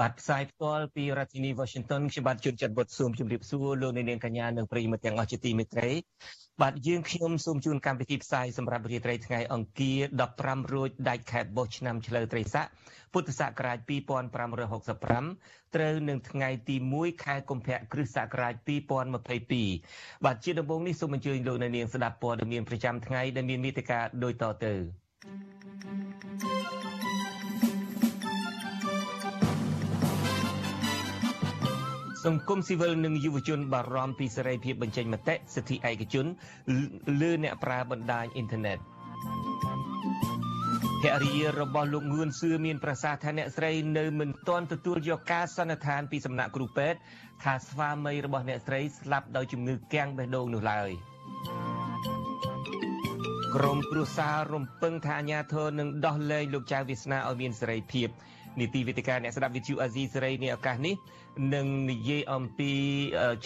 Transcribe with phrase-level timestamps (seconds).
[0.00, 5.90] បាទផ្សាយផ្ទាល់ពីរដ្ឋធានី Washington ខ្ញុំបាទជួនចាត់បុតស៊ូមជម្រាបសួរលោកអ្នកនាងកញ្ញានិងប្រិយមិត្តទាំងអស់ជាទីមេត្រី
[6.62, 9.98] បាទយើងខ្ញុំសូមជូនកម្មវិធីផ្សាយសម្រាប់រាត្រីថ្ងៃអង្គារ
[10.36, 12.66] 15រោចដាច់ខែបោះឆ្នាំឆ្លូវត្រីស័ក
[13.12, 13.78] ពុទ្ធសករាជ
[14.62, 18.54] 2565ត្រូវនឹងថ្ងៃទី1ខែកុម្ភៈគ្រិស្តសករាជ
[19.40, 24.74] 2022បាទជាដំបូងនេះសូមអញ្ជើញលោកអ្នកនាងស្ដាប់ព័ត៌មានប្រចាំថ្ងៃដែលមានមេត្តាដូចតទៅ
[25.24, 26.53] thank you
[32.24, 36.26] សង្គមស៊ីវិលនិងយុវជនបារម្ភពីសេរីភាពបញ្ចេញមតិសិទ្ធិឯកជន
[37.20, 38.78] លើអ្នកប្រើបណ្ដាញអ៊ីនធឺណិត
[41.02, 46.98] ភរិយារបស់លោកងឿនសឿមានប្រសាសន៍ថាអ្នកស្រីនៅមិនទាន់ទទួលយកការសន្និដ្ឋានពីសំណាក់គ្រូពេទ្យ
[47.42, 50.90] ថាស្វាមីរបស់អ្នកស្រីស្លាប់ដោយជំងឺគាំងបេះដូងនោះឡើយ
[53.54, 58.08] ក្រមគ្រួសាររំពឹងថាអាញាធរនឹងដោះលែងលោកចៅវាសនាឲ្យមានសេរីភាព
[58.60, 60.94] នីតិវិទ្យាអ្នកស្ដាប់វិទ្យុអាស៊ីសេរីនេះឱកាសនេះ
[61.54, 62.72] នឹងនិយាយអំពី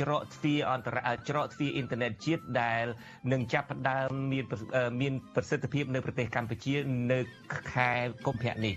[0.00, 0.96] ច្រកទ្វារអន្តរ
[1.28, 2.84] ច្រកទ្វារអ៊ីនធឺណិតជាតិដែល
[3.32, 4.44] នឹងចាប់ផ្ដើមមាន
[5.00, 6.74] មានប្រសិទ្ធភាពនៅប្រទេសកម្ពុជា
[7.12, 7.18] នៅ
[7.72, 7.90] ខែ
[8.26, 8.74] កុម្ភៈនេះ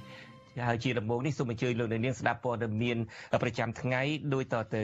[0.68, 2.98] ហើយជាដំបូងនេះសូមអញ្ជើញលោកនាងស្ដាប់ព័ត៌មាន
[3.44, 4.02] ប្រចាំថ្ងៃ
[4.34, 4.78] ដូចតទ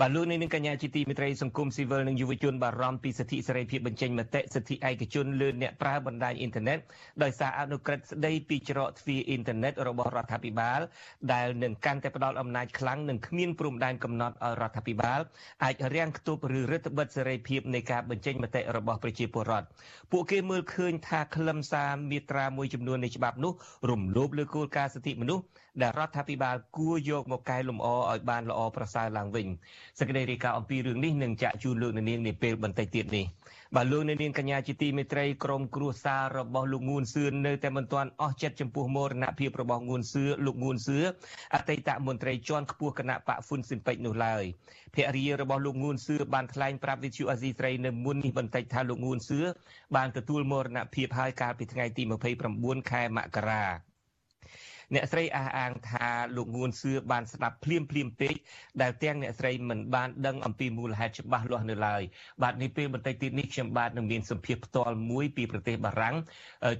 [0.00, 6.78] បាទលោកនាងកញ្ញាជាទីមេត្រីសង្គមស៊ីវិលនិងយុវជនបារម្ភពីសិទ្ធិសេរីភាពបញ្ចេញមតិសិទ្ធិឯកជនលើអ្នកប្រើបណ្ដាញអ៊ីនធឺណិត
[7.22, 10.80] ដោយសារអនុក្រឹត្យស្ដីពីច្រកទ្វារអ៊ីនធឺណិតរបស់រដ្ឋាភិបាល
[11.32, 15.20] ដែលនឹងកាន់តែផ្ដល់អំណាចខ្លាំងនិងគ្មានព្រំដែនកំណត់ឲ្យរដ្ឋាភិបាល
[15.64, 19.66] អាចរាំងខ្ទប់ឬរឹតបន្តឹងសេរីភាពនៃការបញ្ចេញមតិរបស់ប្រជាពលរដ្ឋ
[20.12, 23.52] ពួកគេមើលឃើញថាខ្លឹមសារមាត្រាមួយចំនួននៃច្បាប់នោះ
[23.90, 25.44] រំលោភលើគោលការណ៍សិទ្ធិមនុស្ស
[25.82, 29.46] ដែលរដ្ឋាភិបាលគួរយកមកកែលម្អឲ្យបានល្អប្រសើរឡើងវិញ
[29.98, 33.26] សេចក្តីរាយការណ៍អំពីរឿងនេះនឹងចាក់ជូនលោកនាងនាពេលបន្តិចទៀតនេះ
[33.74, 40.98] បាទលោកនាងកញ្ញាជាទីមេត្រីក្រុមគ្រួសាររបស់លោកងួនសឿននៅតែមិនទាន់អស់ចិត្តចំពោះមរណភាពរបស់ងួនសឿលោកងួនសឿ
[41.54, 44.44] អតីតមន្ត្រីជាន់ខ្ពស់គណៈបកហ្វុនស៊ិនពេជ្រនោះឡើយ
[44.94, 49.40] ភរិយារបស់លោកងួនសឿបានថ្លែងប្រាប់វិទ្យុអាស៊ីស្រីនៅមុននេះបន្តិចថាលោកងួនសឿ
[49.96, 52.02] បានទទួលមរណភាពហើយកាលពីថ្ងៃទី
[52.46, 53.64] 29ខែមករា
[54.94, 58.34] អ្នកស្រីអះអាងថាលោកងួនសឿបានស្ដាប់ភ្លាមភ្លាមពេក
[58.82, 62.02] ដែលទាំងអ្នកស្រីមិនបានដឹងអំពីមូលហេតុច្បាស់លាស់នៅឡើយ
[62.42, 66.16] បាទនេះពេលបន្តិចទៀតនេះខ្ញុំបាទនឹងមានសម្ភារផ្ទាល់មួយពីប្រទេសបារាំង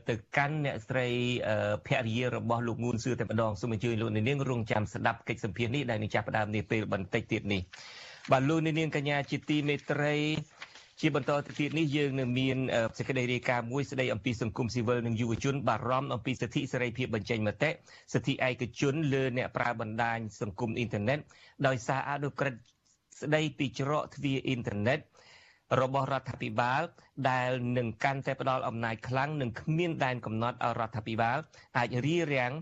[0.08, 1.08] ទៅកាន់អ្នកស្រី
[1.86, 7.62] ភរិយារបស់លោកងួនសឿតែម្ដងសូមអញ្ជើញលោកនាងរងចាំស្ដាប់កិច្ចសម្ភារនេះដែលនឹងចាប់ផ្ដើមនាពេលបន្តិចទៀតនេះ
[8.32, 10.14] បាទលោកនាងកញ្ញាជាទីមេត្រី
[11.00, 12.56] ជាបន្តទៅទៀតនេះយើងនឹងមាន
[12.98, 17.70] សេចក្តីរាយការណ៍មួយស្តីអំពីសង្គមស៊ីវិលនិងយុវជនបារម្ភអំពីសិទ្ធិសេរីភាពបញ្ចេញមតិ
[18.12, 21.18] សិទ្ធិឯកជនលើអ្នកប្រើបណ្ដាញសង្គមអ៊ីនធឺណិត
[21.66, 22.60] ដោយសារអនុក្រឹត្យ
[23.20, 24.98] ស្តីពីច្រកទ្វារអ៊ីនធឺណិត
[25.80, 26.82] របស់រដ្ឋាភិបាល
[27.30, 31.38] ដែលនឹងកាន់តែផ្ដល់អំណាចខ្លាំងនិងគ្មានដែនកំណត់ឲ្យរដ្ឋាភិបាល
[31.78, 32.52] អាចរារាំង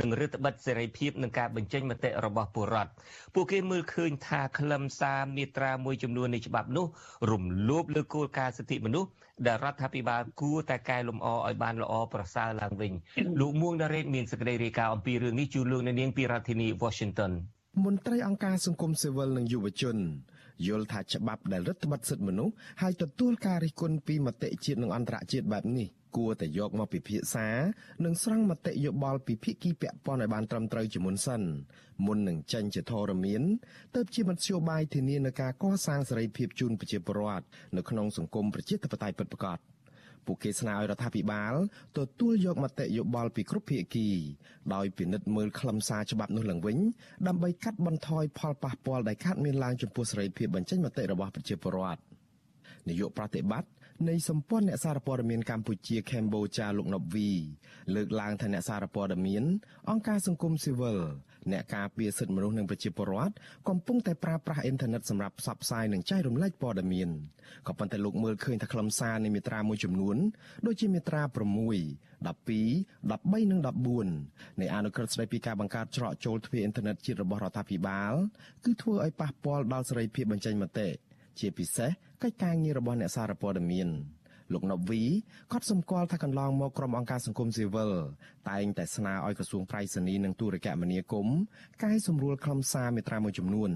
[0.00, 2.90] និងរដ្ឋបិទសេរីភាពនឹងការបញ្ចេញមតិរបស់ពលរដ្ឋ
[3.34, 6.86] ពួកគេមើលឃើញថាខ្លឹមសារមាត្រាមួយចំនួននៃច្បាប់នោះ
[7.30, 9.08] រំលោភលើគោលការណ៍សិទ្ធិមនុស្ស
[9.46, 12.92] ដែលរដ្ឋាភិបាលគួរតែកែលម្អឲ្យបានល្អប្រសើរឡើងវិញ
[13.40, 17.32] លោកមួងដារ៉េតមានសេចក្តីរាយការណ៍អំពីរឿងនេះជូនលោកនាងពីរដ្ឋធានី Washington
[17.84, 19.96] មន្ត្រីអង្គការសង្គមស៊ីវិលនិងយុវជន
[20.66, 27.48] យល់ថាច្បាប់ដែលរដ្ឋបတ်សិទ្ធិមនុស្សហើយទទួលការរិះគន់ពីមតិជាតិនិងអន្តរជាតិបែបនេះ គួរតែយកមកពិភាក្សា
[28.04, 31.42] និងស្រង់មតិយោបល់ពីភាគីពាក់ព័ន្ធឲ្យបានត្រឹមត្រូវជាមុនសិន
[32.06, 33.42] មុននឹងចេញជាធរមាន
[33.96, 37.46] ទៅជាមធ្យោបាយធានានឹងការកសាងសេរីភាពជូនប្រជាពលរដ្ឋ
[37.76, 39.58] នៅក្នុងសង្គមប្រជាធិបតេយ្យពិតប្រាកដ
[40.26, 41.54] ពួកគេស្នើឲ្យរដ្ឋាភិបាល
[41.98, 44.08] ទទួលយកមតិយោបល់ពីគ្រប់ភាគី
[44.74, 46.78] ដោយពិនិត្យមើលខ្លឹមសារច្បាប់នោះឡើងវិញ
[47.28, 52.00] ដើម្បីកាត់បន្ថយផលប៉ះពាល់ដែលកើតមានឡើងចំពោះសេរីភាពបញ្ចេញមតិរបស់ប្រជាពលរដ្ឋ
[52.88, 53.68] នាយកប្រតិបត្តិ
[54.06, 57.30] នៃសម្ព័ន្ធអ្នកសារព័ត៌មានកម្ពុជាកម្ពុជាលោកណប់វី
[57.94, 59.44] លើកឡើងថាអ្នកសារព័ត៌មាន
[59.90, 60.98] អង្គការសង្គមស៊ីវិល
[61.52, 63.32] អ្នកការពារសិទ្ធិមនុស្សនិងប្រជាពលរដ្ឋ
[63.68, 67.08] កំពុងតែប្រើប្រាស់អ៊ីនធឺណិតសម្រាប់ផ្សព្វផ្សាយនិងចែករំលែកព័ត៌មាន
[67.66, 70.16] ក៏ប៉ុន្តែលោកមើលឃើញថាខ្លឹមសារនៃមាត្រាមួយចំនួន
[70.66, 71.40] ដូចជាមាត្រា6 12 13
[73.50, 73.60] និង
[74.08, 78.12] 14នៃអនុក្រឹត្យស្តីពីការបង្កើតច្រកចូលទ្វារអ៊ីនធឺណិតជាតិរបស់រដ្ឋាភិបាល
[78.64, 80.88] គឺធ្វើឲ្យប៉ះពាល់ដល់សេរីភាពបញ្ចេញមតិ
[81.40, 81.90] ជាពិសេស
[82.22, 83.88] កិច្ចការងាររបស់អ្នកសារព័ត៌មាន
[84.52, 85.02] លោកណប់វី
[85.52, 87.92] ក៏សម្គាល់ថាកន្លងមកក្រុមអង្គការសង្គមស៊ីវិល
[88.50, 91.38] តែងតែស្នើឲ្យក្រសួងប្រៃសណីនិងទូរគមនាគមន៍
[91.82, 93.70] កែសម្រួលខ្លឹមសារមេត្រាមួយចំនួន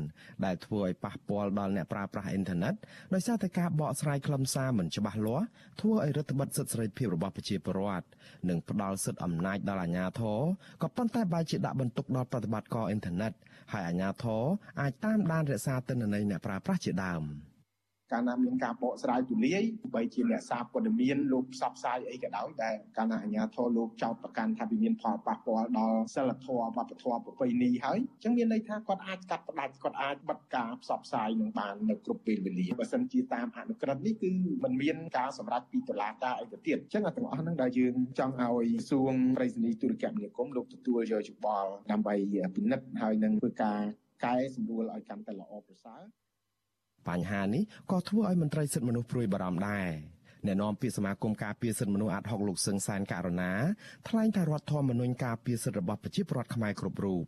[0.44, 2.75] ដែលធ្វើឲ្យប៉ះពាល់ដល់អ្នកប្រើប្រាស់អ៊ីនធឺណិត
[3.15, 5.47] ដោយសារតែការបកស្រាយខ្លឹមសារមិនច្បាស់លាស់
[5.81, 8.06] ធ្វើឲ្យរដ្ឋបិទសិទ្ធិសេរីភាពរបស់ប្រជាពលរដ្ឋ
[8.49, 10.41] និងផ្ដល់សិទ្ធិអំណាចដល់អាជ្ញាធរ
[10.83, 13.33] ក៏ប៉ុន្តែបែរជាដាក់បន្ទុកដល់ប្រតិបត្តិការអ៊ីនធឺណិត
[13.73, 14.43] ហើយអាជ្ញាធរ
[14.81, 17.25] អាចតាមដានរក្សាទិន្នន័យអ្នកប្រើប្រាស់ជាដើម។
[18.12, 19.62] កាលណាមានការបកស្រាយទូលាយ
[19.94, 34.31] បីជាអ្នកសារព័ត៌មានលោកផ្សព្វផ្សាយអីក៏ដោយដែលកាលណាអាជ្ញាធរលោកចោទប្រកាន់ថាវាមានផលប៉ះពាល់ដល់សិលធម៌វប្បធម៌ប្រពៃណីហើយអញ្ចឹងមានន័យថាគាត់អាចកាត់ផ្ដាច់គាត់អាចបិទការផ្សព្វផ្សាយនឹងបាននៅគ្រប់ពេលវេលាបើសិនជាតាមអនុក្រឹត្យនេះគឺ
[34.65, 42.15] มันមានការសម្រេចពីតុលាការអីទៅទៀតអញ្ចឹងអាទាំងអស់ហ្នឹងដែលយើងចង់ឲ្យក្រសួងប្រៃសណីទូរគមនាគមន៍លោកទទួលយកយោបល់ដើម្បី
[42.56, 43.81] ពិនិត្យហើយនឹងធ្វើការ
[44.25, 46.03] កែសម្រួលឲ្យកាន់តែល្អប្រសើរ
[47.09, 49.91] បញ្ហានេះក៏ធ្វើឲ្យមន្ត្រីសិទ្ធិមនុស្សព្រួយបារម្ភដែរ
[50.47, 53.53] អ្នកនាំពាក្យសមាគមការពារសិទ្ធិមនុស្សអាត់ហុកលោកសឹងសានករណា
[54.09, 57.25] ថ្លែងថារដ្ឋធម្មនុញ្ញការពារសិទ្ធិរបស់ប្រជាពលរដ្ឋខ្មែរគ្រប់រូប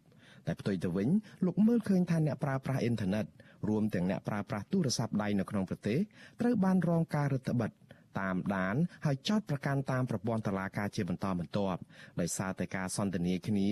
[0.47, 1.09] តែផ្ទុយទៅវិញ
[1.47, 3.27] លោកមើលឃើញថាអ្នកប្រើប្រាស់អ៊ីនធឺណិត
[3.69, 5.99] រួមទាំងអ្នកប្រើប្រាស់ទូរស័ព្ទដៃនៅក្នុងប្រទេស
[6.41, 7.83] ត្រូវបានរងការរឹតបន្តឹង
[8.21, 8.77] តាមដាន
[9.07, 11.81] ហើយចោតប្រកាន់តាមប្រព័ន្ធតុលាការជាបន្តបន្ទាប់
[12.21, 13.69] ដោយសារតែការសន្ទនាគ្នា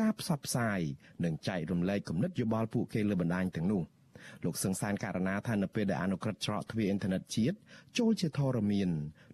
[0.00, 0.80] ការផ្សព្វផ្សាយ
[1.24, 3.82] និងចែករំលែកគំនិតយោបល់ពួកគេលើបណ្ដាញទាំងនោះ។
[4.44, 7.56] លោកសឹងសានករណីថានៅពេលដែលអនុក្រឹត្យច្រកទ្វារអ៊ីនធឺណិតជាតិ
[7.98, 8.90] ចូលជាធរមាន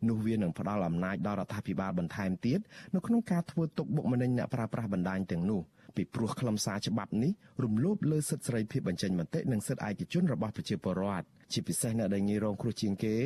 [0.09, 2.61] នោះវានឹងផ្ដល់អំណាចដល់រដ្ឋាភិបាលបន្ថែមទៀត
[2.95, 5.61] នៅក្នុងការធ្វើទុកបុកម្នេញអ្នកប្រើប្រាស់បណ្ដាញទាំងនោះ
[5.97, 7.33] ពីព្រោះខ្លឹមសារច្បាប់នេះ
[7.65, 13.17] រំលោភលើសិទ្ធិសេរីភាពបញ្ចេញមតិនិងសិទ្ធិឯកជនរបស់ប្រជាពលរដ្ឋជាពិសេសអ្នកដែលងាយរងគ្រោះជាងគេ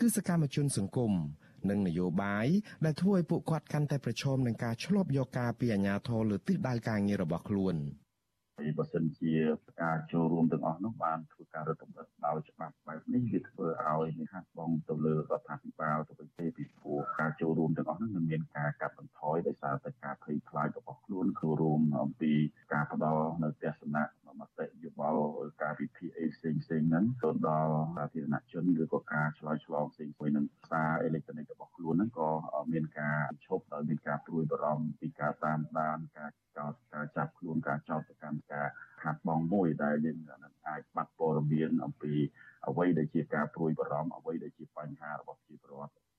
[0.00, 1.12] គឺសកម្មជនសង្គម
[1.70, 2.46] និងនយោបាយ
[2.84, 7.76] ដែលធ្វើឲ្យពួកគាត់កាន់តែប្រឈមនឹងការឆ្លប់យកការពីអាជ្ញាធរលើទិសដៅការងាររបស់ខ្លួន។
[8.56, 9.32] ហើយបើសិនជា
[9.82, 22.32] ការចូលរួមទាំងអស់នោះបានធ្វើការរដ្ឋបတ်ដោយច្បាប់បែបនេះវាធ្វើឲ្យមានហាក់បងទៅលើរដ្ឋាភិបាលទៅវិញទេពីព្រោះការចូលរួមទាំងអស់នោះនឹងមានការកាត់បន្ថយដោយសារតែការភ័យខ្លាចរបស់ខ្លួនចូលរួមអំពី
[22.72, 24.04] ការផ្ដល់នៅទស្សនៈ
[24.40, 25.24] មតិយោបល់
[25.62, 32.30] ការវិភាគអីផ្សេងផ្សេងហ្នឹងទៅដល់សាធារណជនឬក៏ការឆ្លើយឆ្លងផ្សេងមួយនឹងសារអេឡិចត្រូនិករបស់ខ្លួនហ្នឹងក៏
[32.72, 38.68] មានការឈប់ដោយមានការព្រួយបារម្ភពីការតាមដានការចោតការចាប់ខ្លួនការចោតប្រកាន់ការ
[39.02, 40.18] ខាត់បងមួយដែលយើង
[40.68, 42.12] អាចបាត់ព័ត៌មានអំពី
[42.68, 46.11] អ្វីដែលជាការព្រួយបារម្ភអ្វីដែលជាបញ្ហារបស់ប្រជាពលរដ្ឋ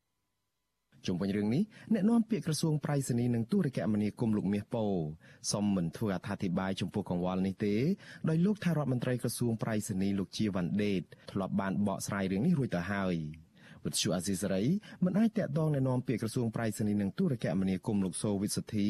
[1.08, 1.64] ជុំវិញរឿងនេះ
[1.94, 4.86] អ្នកនាំពាក្យក្រសួងប្រៃសណីនិងទូរគមនាគមន៍លោកមាសពោ
[5.52, 7.76] សូមមិនធ្វើអត្ថាធិប្បាយចំពោះកង្វល់នេះទេ
[8.30, 13.16] ដោយលោកថារដ្ឋមន្ត្រីក្រសួងប្រៃសណីលោកជាវ៉ាន់ដេតធ្លាប់បានបកស្រាយរឿងនេះរួចទៅហើយ
[13.86, 14.64] វិទ្យុអាស៊ីសេរី
[15.06, 18.88] មិនអាចតាក់ទងណែនាំពាក្យក្រសួងប្រៃសណីនិងទូរគមនាគមន៍លោកសូវិសុធី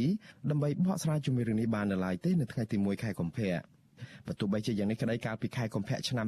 [0.50, 3.54] ដើម្បីបកស្រាយជំរឿងនេះបាននៅឡើយទេនៅថ្ងៃទី1ខែកុម្ភៈ
[4.28, 6.28] បើទោះបីជាយ៉ាងនេះក្តីកាលពីខែកុម្ភៈឆ្នាំ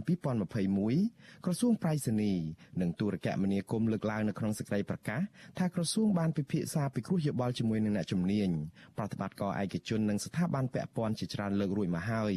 [0.68, 2.34] 2021ក្រសួងប្រៃសណី
[2.82, 5.22] និងទូរគមនាគមន៍លើកឡើងនៅក្នុងសេចក្តីប្រកាស
[5.60, 8.50] ថាក្រសួងបានពិភាក្សាពិគ្រោះយោបល់ជាមួយនឹងអ្នកជំនាញ
[8.98, 12.34] ប្រតិបត្តិការឯកជននិងស្ថាប័នពាក់ព័ន្ធជាច្រើនលើករួចមកហើយ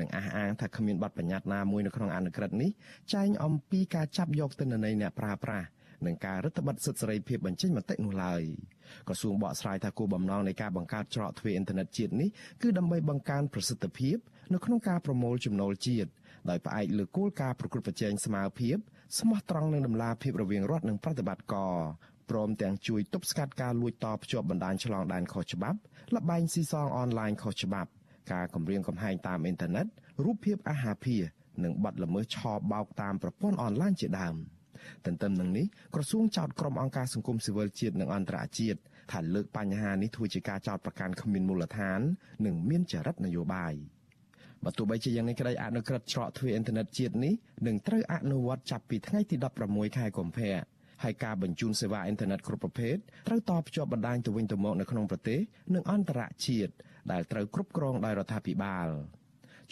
[0.00, 2.70] និងអះអាងថាគ្មានបទបញ្ញត្តិណាមួយនៅក្នុងអនុក្រឹត្យនេះ
[3.14, 5.68] ចែងអំពីការចាប់យកទិន្នន័យអ្នកប្រើប្រាស់
[6.06, 8.42] និងការរដ្ឋបတ်សិទ្ធិសេរីភាពបញ្ចេញមតិនោះឡើយ
[9.08, 12.28] ក្រសួងបកស្រាយថាគោលបំណងនៃការបង្កើតច្រកទ្វារអ៊ីនធឺណិតជាតិនេះ
[12.62, 14.16] គឺដើម្បីបង្កើនប្រសិទ្ធភាព
[14.52, 16.10] នៅក្នុងការប្រមូលចំណូលជាតិ
[16.50, 18.76] ដោយផ្អែកលើគោលការណ៍ប្រកួតប្រជែងស្មើភាព
[19.18, 21.76] ស្មោះត្រង់និងដំណាភាពរវាងរដ្ឋនិងប្រតិបត្តិការ
[22.30, 25.78] ព្រមទាំងជួយទប់ស្កាត់ការលួចតភ្ជាប់បណ្ដាញឆ្លងដែនខុសច្បាប់
[26.14, 27.90] លបែងស៊ីសងអនឡាញខុសច្បាប់
[28.32, 29.86] ការគំរាមកំហែងតាមអ៊ីនធឺណិត
[30.24, 31.22] រូបភាពអាហារភារ
[31.64, 32.38] និងបទល្មើសឆ
[32.72, 34.36] បោកតាមប្រព័ន្ធអនឡាញជាដើម។
[35.06, 38.80] ទន្ទឹមនឹងនេះក្រសួងចោទក្រុមអង្គការសង្គមស៊ីវិលជាតិនិងអន្តរជាតិ
[39.12, 42.00] ថាលើកបញ្ហានេះធ្វើជាការចោទប្រកាន់គ្មានមូលដ្ឋាន
[42.46, 43.74] និងមានចរិតនយោបាយ
[44.64, 47.34] បើទោះបីជាយ៉ាងនេះក្តីអនុក្រឹត្យច្រកទ្វារអ៊ីនធឺណិតជាតិនេះ
[47.66, 49.36] នឹងត្រូវអនុវត្តចាប់ពីថ្ងៃទី
[49.66, 50.54] 16ខែកុម្ភៈ
[51.02, 52.96] ហើយការបញ្ជូនសេវាអ៊ីនធឺណិតគ្រប់ប្រភេទ
[53.28, 55.40] ត្រូវតភ្ជាប់បណ្ដាញទៅវិញទៅមកនៅក្នុងប្រទេស
[55.74, 56.72] និងអន្តរជាតិ
[57.12, 58.88] ដែលត្រូវគ្រប់គ្រងដោយរដ្ឋាភិបាល។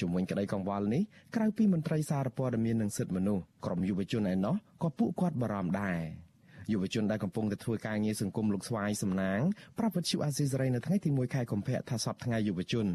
[0.01, 1.03] ជំវិញក្តីកង្វល់នេះ
[1.37, 6.26] ក្រៅពីមន្ត្រីសារព័ត៌មាននិងសិទ្ធិមនុស្សក្រមយុវជនឯណោះក៏ពួកគាត់បារម្ភដែរ
[6.73, 9.41] យុវជនដែលកំពុងតែធ្វើការងារសង្គមលោកស្វាយសំណាង
[9.79, 12.87] ប្រាប់វិទ្យុអាស៊ីសេរីនៅថ្ងៃទី1ខែកុម្ភៈថាសប្តាហ៍ថ្ងៃយុវជន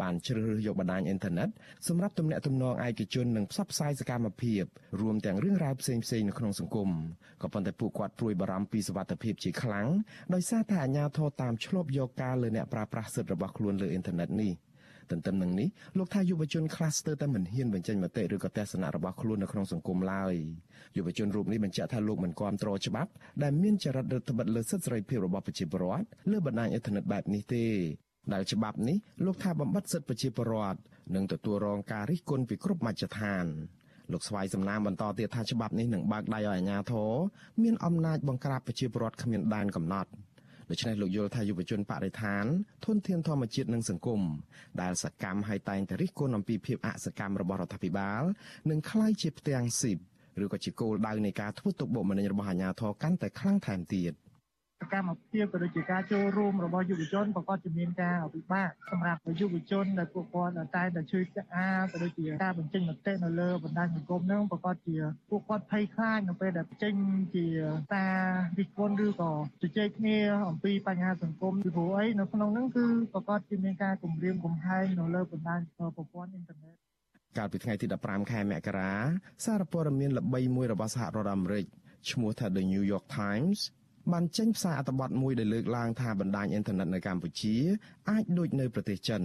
[0.00, 1.48] បានជ្រើសរើសយកបណ្ដាញអ៊ីនធឺណិត
[1.88, 4.62] សម្រាប់ទំនាក់ទំនងឯកជននិងផ្សព្វផ្សាយសកម្មភាព
[5.00, 6.90] រួមទាំងរឿងរ៉ាវផ្សេងៗនៅក្នុងសង្គម
[7.42, 9.88] ក៏ប៉ុន្តែពួកគាត់ព្រួយបារម្ភពីសុវត្ថិភាពជាខ្លាំង
[10.34, 14.52] ដោយសារតែអាជ្ញាធរតាមឆ្លប់យកការលើអ្នកប្រើប្រាស់សិទ្ធិរបស់ខ្លួនលើអ៊ីនធឺណិតនេះ។
[15.10, 15.68] ទន្ទឹមនឹងនេះ
[15.98, 20.34] លោកថាយុវជនខ្លះស្ទើរតែមិនហ៊ានបញ្ចេញមតិឬក៏ទស្សនៈរបស់ខ្លួននៅក្នុងសង្គមឡើយ
[20.96, 23.10] យុវជនរូបនេះបញ្ជាក់ថាលោកមិនគាំទ្រច្បាប់
[23.42, 27.64] ដែលមានចរិតរដ្ឋបិទលើសិទ្ធិសេរីភាពរបស់ប្រជាពលរដ្ឋលើបណ្ដាញអ៊ីនធឺណិតបែបនេះទេ
[28.32, 30.80] ដែលច្បាប់នេះលោកថាបំបត្តិសិទ្ធិប្រជាពលរដ្ឋ
[31.14, 33.46] និងទទួលរងការរិះគន់ពីគ្រប់មជ្ឈដ្ឋាន
[34.12, 37.10] លោកស្វាយសំណាងបន្តទៀតថាច្បាប់នេះនឹងបើកដៃឲ្យអាជ្ញាធរ
[37.62, 40.10] មានអំណាចបង្ក្រាបប្រជាពលរដ្ឋគ្មានដែនកំណត់
[40.70, 42.44] ដូច្នេះលោកយល់ថាយុវជនបរិស្ថាន
[42.84, 44.20] ធនធានធម្មជាតិនិងសង្គម
[44.82, 48.22] ដែលសកម្មឲ្យតែងតែរិះគន់អំពីភាពអសកម្មរបស់រដ្ឋាភិបាល
[48.70, 49.98] នឹងក្លាយជាផ្ទាំងស៊ីប
[50.44, 54.12] ឬក៏ជាគោលដៅនៃការធ្វើទុកបុកម្នេញរបស់អាជ្ញាធរកាន់តែខ្លាំងថែមទៀត។
[54.82, 64.96] សកម្មភាពក៏ដូចជាការចូលរួមរបស់យុវជនប្រកបជាមានការពិបាកសម្រាប់យុវជនដែលពួកគាត់តែតែជួយស្អាក៏ដូចជាការបញ្ចេញមតិនៅលើបណ្ដាញសង្គមនឹងប្រកបជា
[65.30, 66.94] ពួកគាត់ភ័យខ្លាចនៅពេលដែលចេញ
[67.34, 67.44] ជា
[67.92, 68.16] សារ
[68.58, 70.18] រិះគន់ឬក៏ជជែកគ្នា
[70.50, 76.74] អំពីបញ្ហាសង្គមពីព្រោះអីនៅក្នុងហ្នឹងគឺប្រកបជាមានការគម្រាមកំហែងនៅលើបណ្ដាញប្រព័ន្ធអ៊ីនធឺណិត
[77.38, 78.92] កាលពីថ្ងៃទី15ខែមករា
[79.44, 81.64] សារព័ត៌មានល្បីមួយរបស់សហរដ្ឋអាមេរិក
[82.10, 83.58] ឈ្មោះថា The New York Times
[84.12, 87.56] បានចេញផ្សាយអត្ថបទមួយដែលលើកឡើងថាបណ្ដាញអ៊ីនធឺណិតនៅកម្ពុជា
[88.10, 89.22] អាចដូចនៅប្រទេសចិន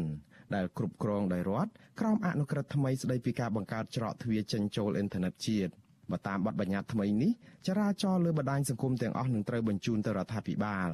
[0.55, 5.71] ដែលគ្រប់គ្រងដោយរដ្ឋក្រោមអនុក្រឹត្យថ្មីស្ដីពីការបង្កើតច្រកទ្វារចេញចូលអ៊ីនធឺណិតជាតិ
[6.11, 7.31] បើតាមបទបញ្ញត្តិថ្មីនេះ
[7.67, 10.89] ចរាចរណ៍លើបណ្ដាញសង្គមទាំងអស់នឹងត្រូវបញ្ជូនទៅរដ្ឋាភិបាល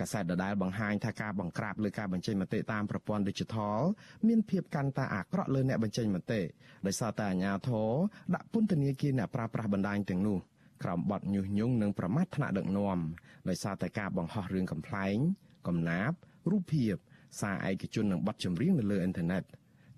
[0.00, 3.80] កាសែតដដែលបង្ហាញថាការបង្ក្រាបលើការបញ្ចេញមតិតាមប្រព័ន្ធ Digital
[4.26, 6.40] មានភាពកាន់តែអាក្រក់លើអ្នកបញ្ចេញមតិ
[6.86, 7.90] ដោយសារតែអាជ្ញាធរ
[8.34, 10.38] ដាក់ពន្ធនាគារអ្នកប្រើប្រាស់បណ្ដាញទាំងនោះ
[10.84, 12.98] ក្រោមបទញុះញង់និងប្រមាថថ្នាក់ដឹកនាំ
[13.48, 15.16] ដោយសារតែការបង្ហោះរឿងកំ pl ែង
[15.68, 16.18] កំណាព្យ
[16.50, 16.94] រូបភាព
[17.40, 19.42] សារឯកជននិងបទចម្រៀងនៅលើអ៊ីនធឺណិត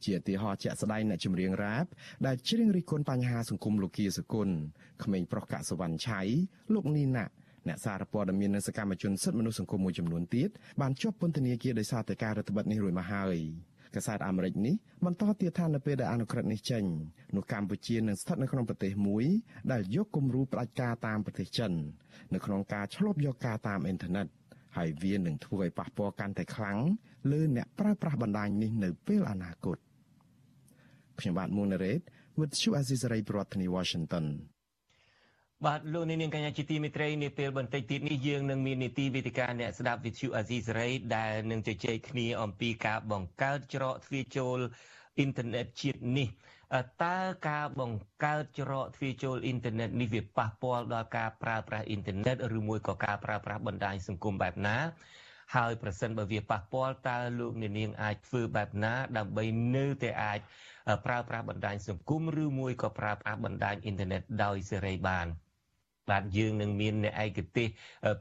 [0.05, 1.85] ជាឧទាហរណ៍ជាក់ស្ដែងអ្នកចម្រៀងរ៉ាប
[2.27, 4.49] ដែលច្រៀងរិះគន់បញ្ហាសង្គមលោកគាសគុណ
[5.03, 6.21] ក្មេងប្រុសកសវណ្ណឆៃ
[6.75, 7.25] លោកនីណា
[7.69, 10.51] អ្នកសារព័ត៌មាននិងសកម្មជនសិទ្ធិមនុស្សសង្គមមួយចំនួនទៀត
[10.81, 13.37] បានជាប់ពន្ធនាគារដោយសារតែការរដ្ឋបិទនេះរួចមកហើយ។
[13.95, 14.75] កាសែតអាមេរិកនេះ
[15.05, 16.85] បន្តទៀតថានៅពេលដែលអនុក្រឹត្យនេះចេញ
[17.37, 19.25] នោះកម្ពុជានឹងស្ថិតនៅក្នុងប្រទេសមួយ
[19.73, 21.73] ដែលយកគំរូផ្ដាច់ការតាមប្រទេសចិន
[22.35, 24.27] នៅក្នុងការឆ្លប់យកការតាមអ៊ីនធឺណិត
[24.77, 26.79] ហើយវានឹងធ្វើឲ្យប៉ះពាល់កាន់តែខ្លាំង
[27.33, 29.79] លើអ្នកប្រើប្រាស់បណ្ដាញនេះនៅពេលអនាគត
[31.21, 32.01] ខ្ញុំបាទមុនរ៉េត
[32.39, 34.27] with Shu Azizari ប្រធានាធិបតី Washington
[35.67, 44.59] បាទលោកនាងកញ្ញាជាទីមេត្រីនាពេលបន្តិចទៀតនេះយើងនឹងមាននីតិវិទ្យាអ្នកស្ដាប់វិទ្យុអាស៊ីសេរីដែលនឹងជជែកគ្នាអំពីការបង្កើតច្រកទ្វារចូល
[45.19, 46.29] អ៊ីនធឺណិតជាតិនេះ
[47.05, 47.19] តើ
[47.49, 54.77] ការបង្កើតច្រកទ្វារចូលអ៊ីនធឺណិតនេះវាប៉ះពាល់ដល់ការប្រើប្រាស់អ៊ីនធឺណិតឬមួយក៏ការប្រើប្រាស់បណ្ដាញសង្គមបែបណា
[55.57, 59.45] ហើយប្រសិនបើវាប៉ះពាល់តើលោកនាងអាចធ្វើបែបណា ដើម្បី
[59.77, 60.39] នៅតែអាច
[61.07, 65.29] ប្រើប្រាស់បណ្ដាញសង្គមឬមួយក៏ប្រើប្រាស់បណ្ដាញអ៊ីនធឺណិតដោយសេរីបាន។
[66.11, 67.69] បាទយើងនឹងមានអ្នកឯកទេស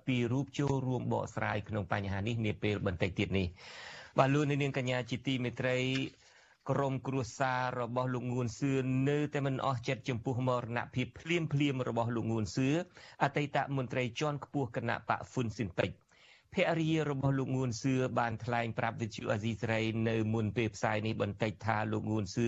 [0.05, 3.47] ពីររូបចូលរួមបកស្រាយក្នុងបញ្ហានេះនាពេលបន្តិចទៀតនេះ
[4.17, 5.77] បាទលោកនាងកញ្ញាជាទីមេត្រី
[6.69, 12.69] ក្រមគ្រួសាររបស់លោកងួនសឿននៅតែមិនអស់ចិត្តចំពោះមរណភាពភ្លាមភ្លាមរបស់លោកងួនសឿ
[13.23, 16.02] អតីតមន្ត្រីជាន់ខ្ពស់គណៈបកហ្វុនស៊ិនពេជ្រ
[16.55, 22.47] ភរិយារបស់លោកងួនសឿបានថ្លែងប្រាប់វិទ្យុអាស៊ីសេរីនៅមុនពេលផ្សាយនេះបន្តិចថាលោកងួនសឿ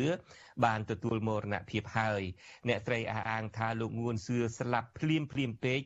[0.65, 2.21] បានទទួលមរណភាពហើយ
[2.67, 5.79] អ្នកស្រីអះអាងថាលោកងួនសឿស្លាប់ភ្លាមភ្លាមពេក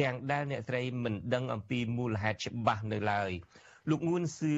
[0.00, 3.30] ទាំងដែលអ្នកស្រីមិនដឹងអំពីមូលហេតុច្បាស់នៅឡើយ
[3.90, 4.54] លោកងួនសឿ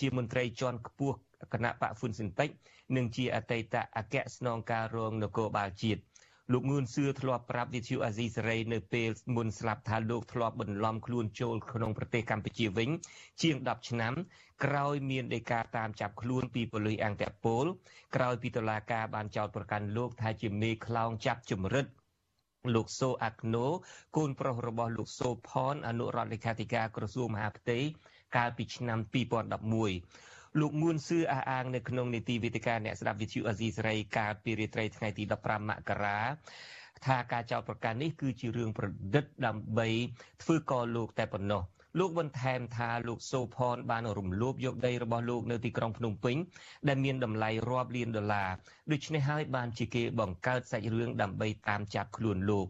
[0.00, 1.16] ជាមន្ត្រីជាន់ខ្ពស់
[1.52, 2.54] គណៈបកហ្វុនស៊ិនពេជ្រ
[2.96, 6.02] និងជាអតីតអគ្គស្នងការរងនគរបាលជាតិ
[6.52, 12.88] លោកងឿនសឿធ្លាប់ប្រាប់វិទ្យុអាស៊ីសេរីនៅពេលមុនស្លាប់ថាលោកធ្លាប់បន្លំខ្លួនចូលក្នុងប្រទេសកម្ពុជាវិញ
[13.42, 14.12] ជាង10ឆ្នាំ
[14.64, 17.64] ក្រោយមានដីកាតាមចាប់ខ្លួនពីប៉ូលីសអង្គតពល
[18.16, 21.86] ក្រោយពីតុលាការបានចោទប្រកាន់លោកថាជាមេខ្លោងចាប់ជំរិត
[22.74, 23.66] លោកសូអាក់ណូ
[24.16, 27.78] កូនប្រុសរបស់លោកសូផនអនុរដ្ឋលេខាធិការក្រសួងមហាផ្ទៃ
[28.36, 36.18] កាលពីឆ្នាំ2011 លោកងួនសឿអះអាងនៅក្នុងនីតិវិទ្យាអ្នកស្ដាប់វិទ្យុអាស៊ីសេរីកាលពីរាត្រីថ្ងៃទី15មករា
[37.06, 39.88] ថាការចោទប្រកាន់នេះគឺជារឿងប្រឌិតដើម្បី
[40.42, 41.62] ធ្វើកលោកតែប៉ុណ្ណោះ
[41.98, 46.36] លោកបន្ថែមថាលោកសូផនបានរំលោភយកដីរបស់លោកនៅទីក្រុងភ្នំពេញ
[46.88, 48.50] ដែលមានតម្លៃរាប់លានដុល្លារ
[48.92, 52.66] ដូច្នេះហើយបានជាគេបង្កើតសាច់រឿងដើម្បីតាមចាប់ខ្លួនលោក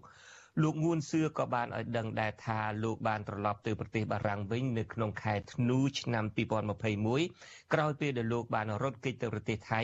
[0.62, 6.24] លោកងួនសឿក៏បានឲ្យដឹងដែរថាលោកបានត្រឡប់ទៅប្រទេសបារាំងវិញនៅក្នុងខែធ្នូឆ្នាំ
[7.04, 9.80] 2021ក្រោយពេលដែលលោកបានរត់គេចទៅប្រទេសថៃ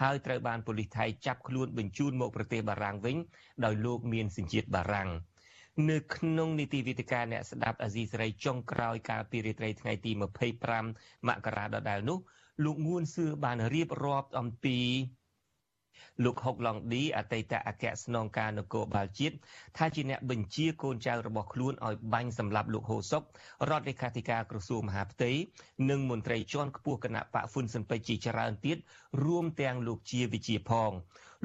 [0.00, 3.16] ហើយត្រូវបានប៉ូលីសថៃចាប់ខ្លួនបញ្ជូនមកប្រទេសបារាំងវិញ
[3.64, 5.10] ដោយលោកមានសញ្ជាតិបារាំង
[5.90, 10.12] នៅក្នុងនីតិវិទ្យាអ្នកស្ដាប់អាស៊ីសេរីចុងក្រោយកាលពីរាត្រីថ្ងៃទី
[10.70, 12.18] 25មករាដដែលនោះ
[12.64, 14.78] លោកងួនសឿបានរៀបរាប់អំពី
[16.24, 19.36] លោកហុកឡុងឌីអតីតអគ្គស្នងការនគរបាលជាតិ
[19.76, 23.22] ថាជាអ្នកបញ្ជាកូនចៅរបស់ខ្លួនឲ្យបាញ់សម្លាប់លោកហូសុក
[23.70, 25.30] រដ្ឋលេខាធិការក្រសួងមហាផ្ទៃ
[25.90, 28.76] និងមន្ត្រីជាន់ខ្ពស់គណៈបកហ្វុនស៊ិនពេជ្រជាច្រើនទៀត
[29.24, 30.90] រួមទាំងលោកជាវិជាផង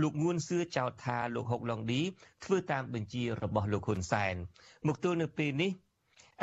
[0.01, 2.01] លោកងួនសឿចោទថាលោកហុកឡុងឌី
[2.43, 4.35] ធ្វើតាមបញ្ជារបស់លោកហ៊ុនសែន
[4.87, 5.71] មកទល់នៅពេលនេះ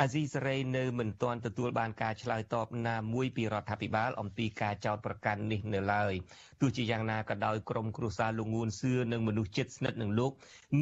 [0.01, 6.13] អាស៊ីសេរីនៅមិនទាន់ទទួលបានការឆ្លើយតបណាមួយពីរដ្ឋាភិបាលអំពីការចោទប្រកាន់នេះនៅឡើយ
[6.61, 10.31] ទោះជាយ៉ាងណាក៏ដោយក្រមគ្រួសារលោកងួនសឿនិងមនុស្សជិតស្និទ្ធនឹងលោក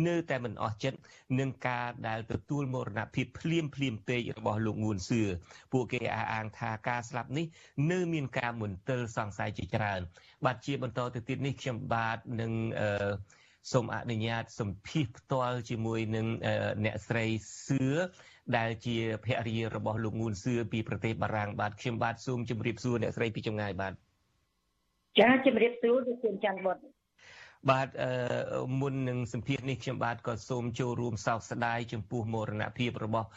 [0.07, 0.99] នៅតែមិនអស់ចិត្ត
[1.39, 5.21] នឹងការដែលទទួលមរណភាពភ្លាមភ្លាមពេករបស់លោកងួនសឿ
[5.73, 7.45] ពួកគេអះអាងថាការស្លាប់នេះ
[7.91, 9.99] នៅមានការមន្ទិលសង្ស័យជាច្រើន
[10.45, 12.89] បាទជាបន្តទៅទៀតនេះខ្ញុំបាទនឹងអឺ
[13.71, 16.27] សូមអនុញ្ញាតសម្ភាសផ្ទាល់ជាមួយនឹង
[16.85, 17.25] អ្នកស្រី
[17.67, 17.83] សឿ
[18.57, 23.93] ដែលជាភរិយារបស់លោកងួនសឿពីប្រទេសបារាំងបាទខ្ញុំបាទសូមជម្រាបសួរអ្នកស្រីពីចម្ងាយបាទ
[25.19, 26.77] ចាជម្រាបសួរលោកច័ន្ទបុត
[27.71, 27.89] បាទ
[28.79, 33.27] មុននឹងសម្ភារនេះខ្ញុំបាទក៏សូមចូលរួមសោកស្ដាយចំពោះមរណភាពរបស់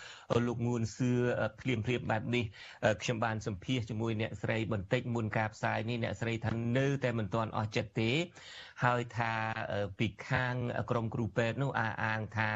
[0.47, 1.11] លោកងួនសឿ
[1.61, 2.45] ភ្លាមភ្លាមបែបនេះ
[3.03, 8.11] ខ្ញុំបានសម្ភារជាមួយអ្នកស្រីបន្តិចមុនការផ្សាយនេះអ្នកស្រីថានៅតែមិនទាន់អស់ចិត្តទេ
[8.85, 9.33] ហើយថា
[9.99, 10.55] ពីខាង
[10.91, 12.51] ក្រមគ្រូពេទ្យនោះអះអាងថា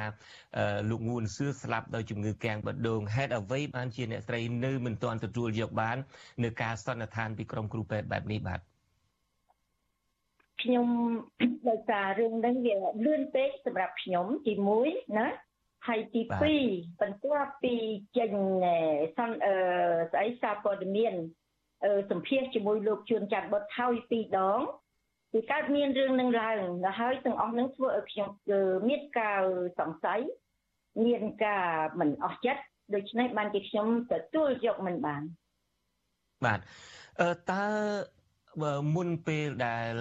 [0.90, 5.96] លោកងួនសឿស្លាប់ដោយជំងឺកាំងបេះដូងហេតុអ្វីបានជាអ្នកស្រីនៅមិនទាន់ទទួលយកបាន
[6.44, 8.71] នៅការសន្និដ្ឋានពីក្រមគ្រូពេទ្យបែបនេះបាទ
[10.62, 10.88] ខ្ញុំ
[11.68, 12.74] ដោយសាររឿងហ្នឹងវា
[13.06, 14.52] លឿនពេកសម្រាប់ខ្ញុំទី
[14.84, 15.28] 1ណា
[15.88, 16.22] ហើយទី
[16.62, 17.74] 2បន្ទាប់ពី
[18.18, 18.32] ចេញ
[19.18, 19.54] សន្អឺ
[20.12, 21.14] ស្អីសារព័ត៌មាន
[21.84, 24.60] អឺសម្ភាសជាមួយលោកជួនច័ន្ទបុតហើយពីរដង
[25.32, 26.58] ពីកើតមានរឿងនឹងឡើង
[27.00, 28.28] ហើយទាំងអស់នឹងធ្វើឲ្យខ្ញុំ
[28.88, 29.42] មានការ
[29.78, 30.20] សង្ស័យ
[31.06, 31.68] មានការ
[32.00, 32.62] មិនអស់ចិត្ត
[32.94, 35.22] ដូច្នេះបានជាខ្ញុំទទួលយកមិនបាន
[36.44, 36.60] បាទ
[37.20, 37.64] អឺតើ
[38.94, 39.92] មុនពេលដែល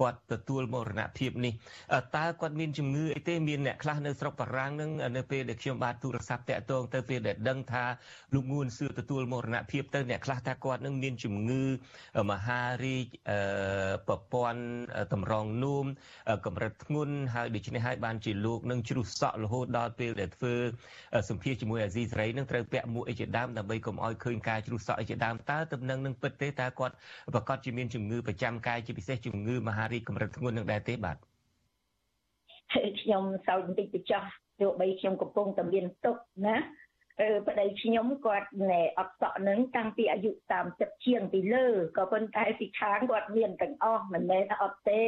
[0.00, 1.52] គាត់ទទួលមរណភាពនេះ
[2.16, 7.84] តើគាត់មានជំងឺអីទេមានអ្នកខ្លះនៅស្រុកបារាំងនឹងនៅពេលដែលខ្ញុំបានទូរស័ព្ទតាក់ទងទៅពេលដែលដឹងថា
[8.34, 11.62] លោកងួនសឿទទួលមរណភាពទៅអ្នកខ្លះថាគាត់នឹងមានជំងឺ
[12.30, 13.06] មហារីក
[14.08, 14.62] ប្រព័ន្ធ
[15.12, 15.86] តម្រងនោម
[16.46, 20.54] កម្រិតធ្ងន់ហើយដូច្នេះហើយបានជាលោកនឹងជ្រុះសក់រហូតដល់ពេលដែលធ្វើ
[21.28, 26.94] សម្ភារជាមួយអាស៊ីសេរីនឹងត្រូវពាក់មួកអីជាដើមដើម្បីកុំឲ្យឃើញការជ្រុះសក់អីជាដើមតើតំណឹងនឹងពិតទេតើគាត់
[27.34, 31.16] ប្រកាសជាមានជំងឺប្រចាំកាយជាពិសេសជំងឺមហារីកកម្រិតធ្ងន់នឹងដែរទេបាទ
[33.00, 34.24] ខ្ញុំសោយបន្តិចទៅចោះ
[34.60, 36.16] ទោះបីខ្ញុំកំពុងតែមានទុក
[36.46, 36.56] ណា
[37.20, 40.30] អឺប្តីខ្ញុំគាត់ណែអត់សក់នឹងតាំងពីអាយុ
[40.68, 45.06] 30ជាងពីលើក៏ប៉ុន្តែពីខាងគាត់មានទាំងអស់មិនមែនអត់ទេ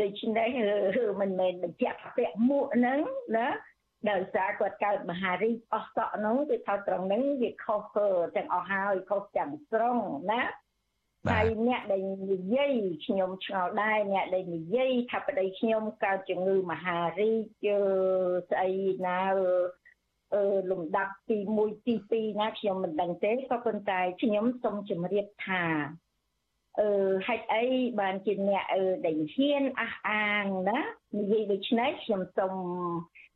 [0.00, 0.50] ដូច្នេះ
[1.20, 3.00] មិនមែនបញ្ជាក់ពាក់មួកហ្នឹង
[3.36, 3.48] ណា
[4.10, 7.96] ដោយសារគាត់កើតមហារីកអស់សក់នោះគឺថាត្រង់ហ្នឹងវាខុស
[8.36, 9.98] ទាំងអស់ហើយខុសទាំងស្រុង
[10.32, 10.42] ណា
[11.32, 12.72] ហើយអ្នកដែលនិយាយ
[13.06, 17.32] ខ្ញុំឆ្ងល់ដែរអ្នកដែលនិយាយថាប្តីខ្ញុំកើតជំងឺមហារី
[17.64, 17.66] ក
[18.50, 18.72] ស្អី
[19.06, 19.20] ណា
[20.34, 25.64] អឺលំដាប់ទី1ទី2ណាខ្ញុំមិនដឹងទេក៏ប៉ុន្តែខ្ញុំសូមជម្រាបថា
[26.80, 26.88] អឺ
[27.26, 27.64] ហេតុអី
[28.00, 30.80] បានជាអ្នកអឺដែលហ៊ានអះអាងណា
[31.18, 32.54] និយាយដូច្នេះខ្ញុំសូម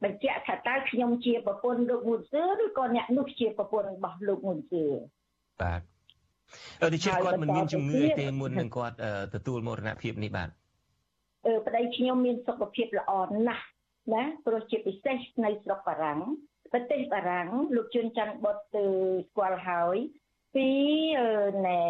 [0.02, 4.84] បញ្ជាក់ថាតើខ្ញុំជាប្រពន្ធលោកមុនសឿឬក៏អ្នកនោះជាប្រពន្ធរបស់លោកមុនសឿ
[5.62, 5.80] បាទ
[6.82, 8.96] ដូច្នេះគាត់មិនមានជំងឺទេមុននឹងគាត់
[9.34, 10.48] ទទួលមរណភាពនេះបាទ
[11.46, 13.12] អឺប្តីខ្ញុំមានសុខភាពល្អ
[13.48, 13.64] ណាស់
[14.14, 16.20] ណាព្រោះជាពិសេសនៅស្រុកបារាំង
[16.72, 18.84] ប្រទេសបារាំងលោកជួនច័ន្ទបុតទៅ
[19.28, 19.96] ស្គាល់ហើយ
[20.54, 20.68] ពី
[21.66, 21.80] ណែ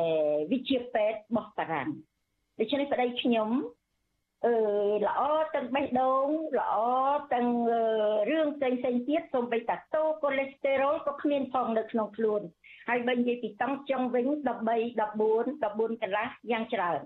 [0.53, 1.88] វិជាពេទ្យរបស់បារាំង
[2.59, 3.51] ដូច្នេះប្តីខ្ញុំ
[4.47, 4.55] អឺ
[5.07, 5.21] ល្អ
[5.55, 6.27] ទាំងបេះដូង
[6.59, 6.75] ល្អ
[7.35, 7.49] ទាំង
[8.31, 12.42] រឿងផ្សេងផ្សេងទៀតសូម្បីតាតូកូលេស្តេរ៉ុលក៏គ្មានផងនៅក្នុងខ្លួន
[12.88, 15.01] ហើយបើនិយាយពីតង់ចុងវិញ13 14
[15.62, 17.01] 14កន្លះយ៉ាងច្រើន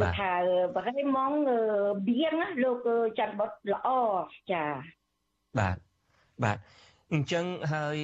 [0.00, 0.32] បាទថា
[0.76, 1.32] បរិមង
[2.08, 2.88] បៀងលោក
[3.18, 3.88] ច័ន្ទបុតល្អ
[4.52, 4.64] ចា
[5.58, 5.76] បាទ
[6.44, 6.58] បាទ
[7.14, 7.96] អញ្ចឹងហើយ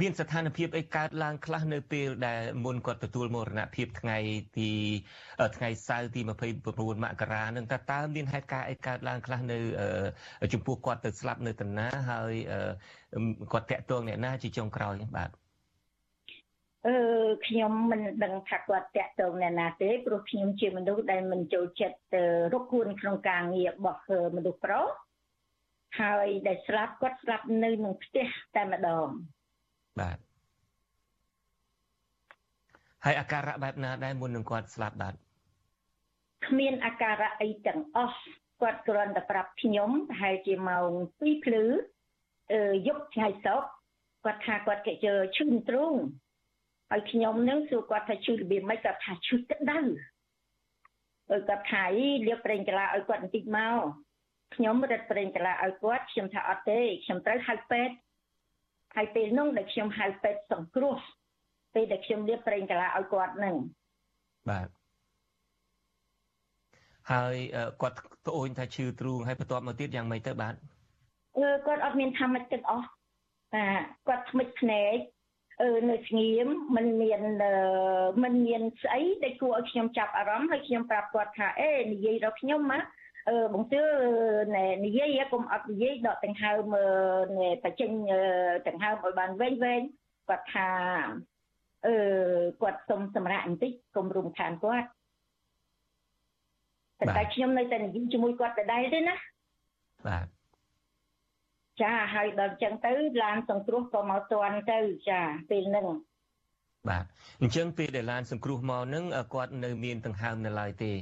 [0.00, 4.18] មានស្ថានភាពអីកើតឡើងខ្លះនៅពេលដែលមុនគាត់ទទួលមរណភាពថ្ងៃ
[4.58, 4.70] ទី
[5.56, 6.28] ថ្ងៃសៅរ៍ទី29
[7.04, 9.58] មករានឹងតើតើមានហេតុការណ៍អីកើតឡើងខ្លះនៅ
[10.52, 12.32] ចំពោះគាត់ទៅស្លាប់នៅតាណាហើយ
[13.52, 15.30] គាត់តាក់ទងអ្នកណាជាចុងក្រោយបាទ
[16.86, 16.96] អឺ
[17.46, 21.96] ខ្ញុំមិនដឹងថាគាត់តាក់ទងអ្នកណាទេព្រោះខ្ញុំជាមនុស្សដែលមិនចូលចិត្ត
[22.52, 24.02] រកខ្លួនក្នុងការងាររបស់
[24.36, 24.86] មនុស្សប្រុស
[25.98, 29.08] ហើយដែលស្លាប់គាត់ស្លាប់នៅក្នុងផ្ទះតែម្ដង
[30.00, 30.18] បាទ
[33.04, 35.14] ហើយអាការៈបែបណាដែរមុននឹងគាត់ស្លាប់បាទ
[36.46, 38.20] គ្មានអាការៈអីទាំងអស់
[38.60, 41.64] គាត់គ្រាន់តែប្រាប់ខ្ញុំប្រហែលជាម៉ោង2ភ្លឺ
[42.52, 43.68] អឺយប់ថ្ងៃសុក្រ
[44.24, 45.94] គាត់ថាគាត់គេជើឈឺទ្រូង
[46.90, 49.80] ហើយខ្ញុំនឹងសួរគាត់ថាឈឺរបៀបម៉េចគាត់ថាឈឺក្តៅ
[51.32, 53.80] អឺគាត់ថាអីលាបប្រេងកាឡាឲ្យគាត់បន្តិចមក
[54.55, 57.95] ខ្ញុំរត់ប្រេងកាឡាឲ្យគាត់ខ្ញុំថាអត់ទេខ្ញុំត្រូវហៅពេទ្យ
[58.95, 60.97] ហើយពេលនោះដែលខ្ញុំហៅពេទ្យសង្គ្រោះ
[61.73, 63.55] ពេលដែលខ្ញុំលាបប្រេងកាឡាឲ្យគាត់នឹង
[64.49, 64.67] បាទ
[67.11, 67.35] ហើយ
[67.81, 70.55] គាត់ត្អូញថាឈឺទ្រូងហើយបន្ទាប់មកទៀតយ៉ាងម៉េចទៅបាទ
[71.37, 72.87] អឺគាត់អត់មានថាម៉េចទាំងអស់
[73.53, 74.97] បាទគាត់ថ្មិចភ្នែក
[75.61, 77.21] អឺនៅស្ងៀមมันមាន
[78.23, 82.85] มันមានស្អីដែលគួរឲ្យខ្ញុំចាប់អារម្មណ៍ហើយខ្ញុំប្រាប់គាត់ថាអេនិយាយដល់ខ្ញុំណាអឺ
[83.54, 83.82] បងទឿ
[84.56, 86.74] ណែនិយាយកុំអត់និយាយដកដង្ហើម
[87.38, 87.90] ណែបញ្ចេញ
[88.68, 89.82] ដង្ហើមឲ្យបានវែងវែង
[90.28, 90.68] គាត់ថា
[91.86, 91.94] អឺ
[92.60, 94.88] គាត់សុំសម្រាប់បន្តិចកុំរំខានគាត់
[97.00, 99.16] តែខ្ញុំនៅតែនិយាយជាមួយគាត់ដដែលទេណា
[100.06, 100.26] បាទ
[101.82, 105.86] ចាហើយដល់អញ្ចឹងទៅឡានសង្គ្រោះក៏មកទាន់ទៅចាពេលហ្នឹង
[106.88, 107.04] បាទ
[107.40, 110.92] អញ្ចឹងពេលដែលឡានសង្គ្រោះមកហ្នឹងគាត់នៅមានដង្ហើមនៅឡើយទេ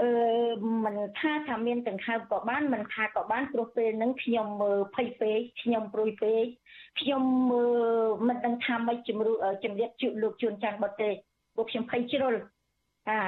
[0.00, 0.08] អឺ
[0.84, 6.46] មិនថាថាមានដង្ហើមក៏បានមិនថាក៏បានព្រោះពេលហ្នឹងខ្ញុំមើលភ័យពេកខ្ញុំព្រួយពេក
[7.00, 7.84] ខ្ញុំមើល
[8.28, 11.10] មិនដឹងថាម៉េចជំរុំជំរាបជូលោកជួនច័ន្ទបតទេ
[11.56, 12.34] ពួកខ្ញុំភ័យជ្រុល
[13.08, 13.20] អា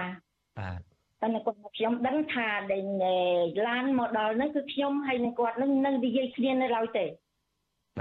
[0.58, 0.78] បាទ
[1.20, 2.84] តែគាត់ខ្ញុំដឹងថាដែល
[3.66, 7.06] ឡានមកដល់ហ្នឹងគឺខ្ញុំហើយនឹងគាត់នឹងនឹងនិយាយគ្នានៅឡើយទេ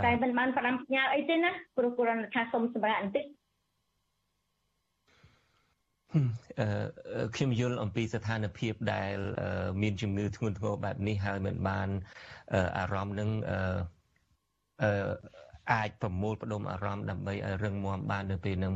[0.06, 3.37] តែមិនបានផ្ដាំផ្ញើអីទេណាព្រោះគាត់ថាសុំសម្រាប់បន្តិចអឺ
[7.36, 9.16] ខ្ញុំយល់អំពីស្ថានភាពដែល
[9.82, 11.90] មានជំងឺធ្ងន់ធ្ងរបែបនេះហើយមិនបាន
[12.78, 13.30] អារម្មណ៍នឹង
[14.84, 14.92] អឺ
[15.74, 18.76] អាចប្រមូលផ្ដុំអារម្មណ៍ដើម្បីឲ្យរឹងមាំបាននៅពេលហ្នឹង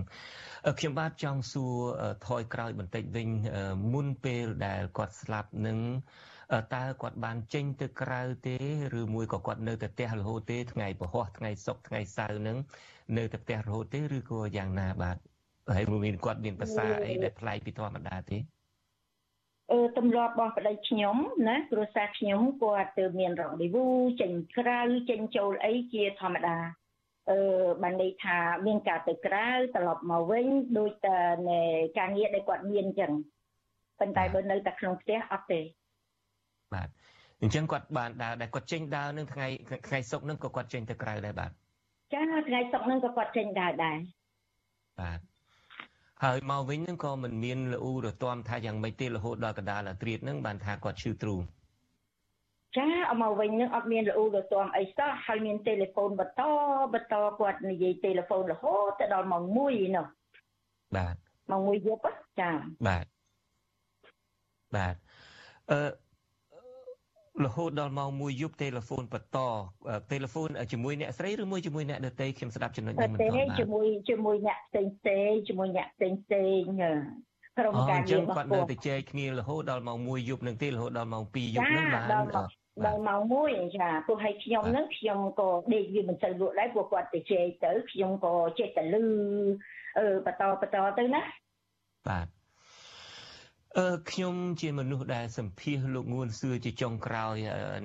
[0.80, 1.76] ខ្ញុំបាទចង់សួរ
[2.28, 3.30] ថយក្រោយបន្តិចវិញ
[3.94, 5.78] មុនពេលដែលគាត់ស្លាប់នឹង
[6.76, 8.58] តើគាត់បានចេញទៅក្រៅទេ
[9.00, 12.58] ឬមួយក៏គាត់នៅតែផ្ទះរហូតទេថ្ងៃពហុថ្ងៃសុក្រថ្ងៃសៅរ៍នឹង
[13.18, 15.18] នៅតែផ្ទះរហូតទេឬក៏យ៉ាងណាបាទ
[15.76, 18.38] ហើយមានគាត់មានភាសាអីដែលប្លែកពីធម្មតាទេ
[19.72, 21.16] អឺទម្លាប់របស់ប្តីខ្ញុំ
[21.48, 23.86] ណាគ្រួសារខ្ញុំគាត់ទៅមានរ៉ូឌីវូ
[24.22, 24.80] ចេញក្រៅ
[25.10, 26.58] ចេញចូលអីជាធម្មតា
[27.30, 27.40] អឺ
[27.82, 30.46] បានន័យថាមានការទៅក្រៅត្រឡប់មកវិញ
[30.78, 31.18] ដូចតែ
[31.98, 33.12] ការងារដែលគាត់មានអញ្ចឹង
[34.00, 35.62] ប៉ុន្តែបើនៅតែក្នុងផ្ទះអត់ទេ
[36.74, 36.90] បាទ
[37.42, 39.48] អញ្ចឹងគាត់បានដើរដែលគាត់ចេញដើរនឹងថ្ងៃ
[39.88, 41.52] ថ្ងៃសុកនឹងក៏គាត់ចេញទៅក្រៅដែរបាទ
[42.14, 43.98] ចាថ្ងៃសុកនឹងក៏គាត់ចេញដើរដែរ
[45.00, 45.20] បាទ
[46.26, 51.42] ហើយមកវិញនឹងក៏មិនមានលូរទាំថាយ៉ាងម៉េចទេរហូតដល់កដាលអាត្រៀតនឹងបានថាគាត់ឈឺទ្រូង
[52.78, 56.42] ចាអមកវិញនឹងអត់មានលូរទាំអីសោះហើយមានទូរស័ព្ទបន្ត
[56.94, 59.58] បន្តគាត់និយាយទូរស័ព្ទរហូតទៅដល់ម៉ោង1
[59.96, 60.06] នោះ
[60.96, 61.16] បាទ
[61.52, 62.04] ម៉ោង1យប់
[62.40, 62.52] ចា
[62.88, 63.06] បាទ
[64.76, 64.96] បាទ
[65.72, 65.80] អឺ
[67.46, 69.38] រហូតដល់ម៉ោង1យប់ទូរស័ព្ទបន្ត
[70.10, 76.62] ទូរស័ព្ទជាមួយអ្នកស្រីឬមួយជាមួយអ្នកដទៃខ្ញុំស្ដាប់ចំណុចនេះមិនទាន់បាទជាមួយជាមួយអ្នកផ្សេងផ្សេងជាមួយអ្នកផ្សេងផ្សេង
[77.60, 89.04] ក្រុមការងាររបស់គាត់នៅតែជែកគ្នារហូតដល់ម៉ោង1យប់នឹងទេរហូតដល់ម៉ោង2យប់នឹងបានដល់ម៉ោង1ចាព្រោះឲ្យខ្ញុំហ្នឹងខ្ញុំក៏ដេកវាមិនសូវលក់ដែរព្រោះគាត់ទៅជែកទៅខ្ញុំក៏ចេះតែលឺ
[89.98, 91.22] អឺបន្តបន្តទៅណា
[92.10, 92.28] បាទ
[93.80, 97.36] អឺខ្ញុំជាមនុស្សដែលសម្ភាសលោកងួនសឿជាចុងក្រោយ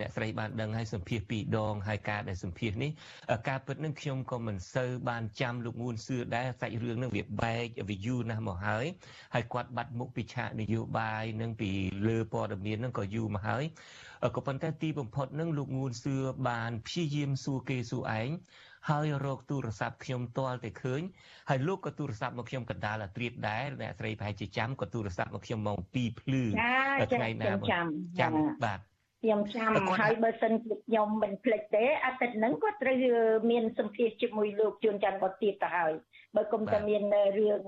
[0.00, 2.90] អ្នកស្រីបានដឹងហើយសម្ភាសពីរដងហើយការដែលសម្ភាសនេះ
[3.48, 8.84] ការពិតនឹងខ្ញុំក៏មិនសូវបានចាំលោកងួនសឿដែរសាច់រឿងនឹងវាបែកវាយូរណាស់មកហើយ
[9.34, 11.70] ហើយគាត់បាត់មុខពីឆាកនយោបាយនឹងពី
[12.06, 13.64] លើព័ត៌មាននឹងក៏យូរមកហើយ
[14.36, 16.14] ក៏ប៉ុន្តែទីបំផុតនឹងលោកងួនសឿ
[16.48, 18.28] បានព្យាយាមសួរគេសួរឯង
[18.90, 21.02] ហើយរកទូរស័ព្ទខ្ញុំទាល់តែឃើញ
[21.48, 26.42] ហើយលោកក៏ទូរស័ព្ទមកខ្ញុំកណ្ដាលអាត្រៀតដែរអ្នកស្រីប្រហែលជាចាំក៏ទូរស័ព្ទមកខ្ញុំម៉ោង2ភ្លឺ
[27.14, 27.86] ថ្ងៃណាចាំ
[28.20, 28.32] ចាំ
[28.64, 28.80] បាទ
[29.22, 29.70] ខ្ញុំចាំ
[30.00, 32.96] ហើយបើសិនជាខ្ញុំមិនភ្លេចទេអាទិត្យហ្នឹងគាត់ត្រូវ
[33.50, 35.92] មានសម្ភារជាមួយលោកជួនច័ន្ទគាត់ទៀតទៅហើយ
[36.36, 37.02] បើគុំតែមាន
[37.38, 37.60] រឿង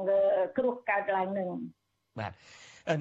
[0.58, 1.48] គ្រោះកើតឡើងនឹង
[2.20, 2.32] បាទ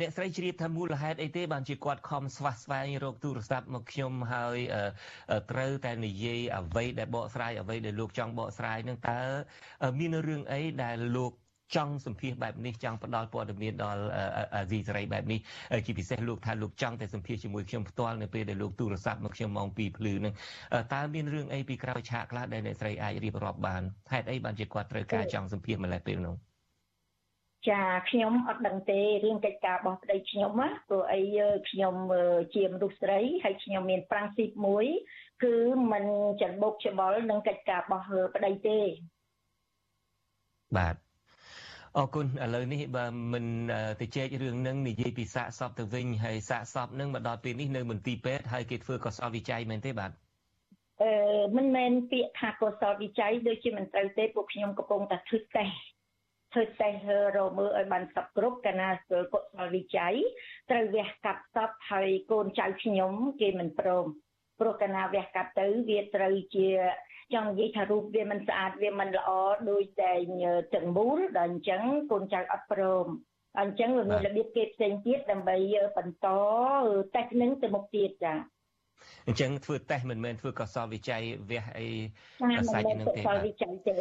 [0.02, 4.58] អ្នកស្រីជ្រាបថាមូលហេតុអីទេបានជាគាត់ខំស្វះស្វែងរកទូរស័ព្ទមកខ្ញុំហើយ
[5.52, 9.22] ត្រូវតែនិយាយអ្វីដែលបកស្រាយអ្វីដែលលោកចង់បកស្រាយនឹងតើ
[10.00, 11.34] មានរឿងអីដែលលោក
[11.76, 14.04] ចង់សម្ភាសបែបនេះចង់ផ្ដល់ព័ត៌មានដល់
[14.56, 15.40] អាស៊ីសេរីបែបនេះ
[15.86, 20.34] ជាពិសេសលោកថាលោកចង់តែសម្ភាសជាមួយខ្ញុំផ្ទាល់នៅពេលដែលលោកទូរស័ព្ទមកខ្ញុំម៉ោង2ភ្លឺនឹង
[20.94, 26.47] តើមានរឿងអីពីក្រោយឆាកខ្លះដែលអ្នកស្រីអាចរៀបរាប់បានហេតុអីបានជាគាត់ត្រូវការចង់សម្ភាសម្លេះពេលនោះ
[27.70, 31.22] ចាខ្ញុំអត់ដឹងទេរឿងកិច្ចការរបស់ប្តីខ្ញុំណាព្រោះអី
[31.70, 31.96] ខ្ញុំ
[32.56, 34.86] ជាមនុស្សស្រីហើយខ្ញុំមានប្រាំងស៊ីបមួយ
[35.44, 35.54] គឺ
[35.92, 36.06] มัน
[36.42, 38.80] ច្របូកច្បល់នឹងកិច្ចការរបស់ប្តីទេ
[40.78, 40.96] បាទ
[41.98, 43.46] អរគុណឥឡូវនេះបើមិន
[44.02, 50.12] ទៅជែករឿងនឹងនិយាយពីសាកសពទៅវិញហើយសាកសពនឹងមកដល់ពេលនេះនៅមន្ទីរពេទ្យហើយគេធ្វើកសលវិច័យមែនទេបាទ
[51.02, 51.12] អឺ
[51.58, 55.97] មិនមែនពាក្យថាកសលវិច័យដូចជាមិនត្រូវទេពួកខ្ញុំកំពុងតែធ្វើតេស្ត
[56.54, 60.14] ធ្វើតេស្តរមើលឲ្យបានសពគ្រប់កាលណាស្គាល់កុសលវិច័យ
[60.72, 64.06] ត្រូវវះកាត់សពហើយកូនចៅខ្ញុំគេមិនព្រម
[64.60, 66.68] ព្រោះកាលណាវះកាត់ទៅវាត្រូវជា
[67.34, 69.30] ចង់និយាយថារូបវាមិនស្អាតវាមិនល្អ
[69.70, 70.14] ដូចតែ
[70.76, 71.82] ទាំងមូលដល់អញ្ចឹង
[72.12, 73.06] កូនចៅអត់ព្រម
[73.60, 75.58] អញ្ចឹងវាមានរបៀបគេផ្សេងទៀតដើម្បី
[75.98, 76.28] បន្ត
[77.16, 78.34] តេស្តនឹងទៅមុខទៀតចា
[79.28, 81.88] អញ្ចឹងធ្វើតេស្តមិនមែនធ្វើកសលវិច័យវះអី
[82.74, 83.98] សាច់នឹងទេបាទវិច័យទេ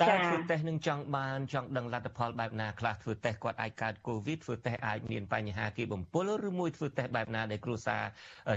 [0.00, 8.02] តើធ្វើតេស្តនឹងចង់បានចង់ដឹងលទ្ធផលបែបណាខ្លះធ្វើតេស្តគាត់អាចកើតកូវីដធ្វើតេស្តអាចមានបញ្ហាគេបំពុលឬមួយធ្វើតេស្តបែបណាដែលគ្រួសារ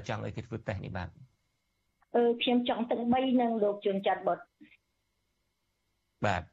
[0.07, 1.09] ចង់ឲ្យគេធ្វើតេស្តនេះបាទ
[2.15, 4.39] អឺខ្ញុំចង់ទាំង3នឹងលោកជួនច័ន្ទបុត
[6.25, 6.43] បាទ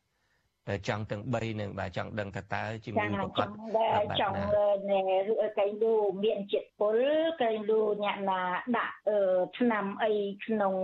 [0.88, 3.40] ចង់ទាំង3នឹងបាទចង់ដឹងថាតើជំងឺប្រក
[4.08, 4.38] បចង់
[4.90, 5.00] ណែ
[5.58, 6.98] កែងលូមានចិត្តពុល
[7.42, 8.40] កែងលូញាក់ណា
[8.76, 8.96] ដាក់
[9.58, 10.12] ឆ្នាំអី
[10.44, 10.74] ក្នុង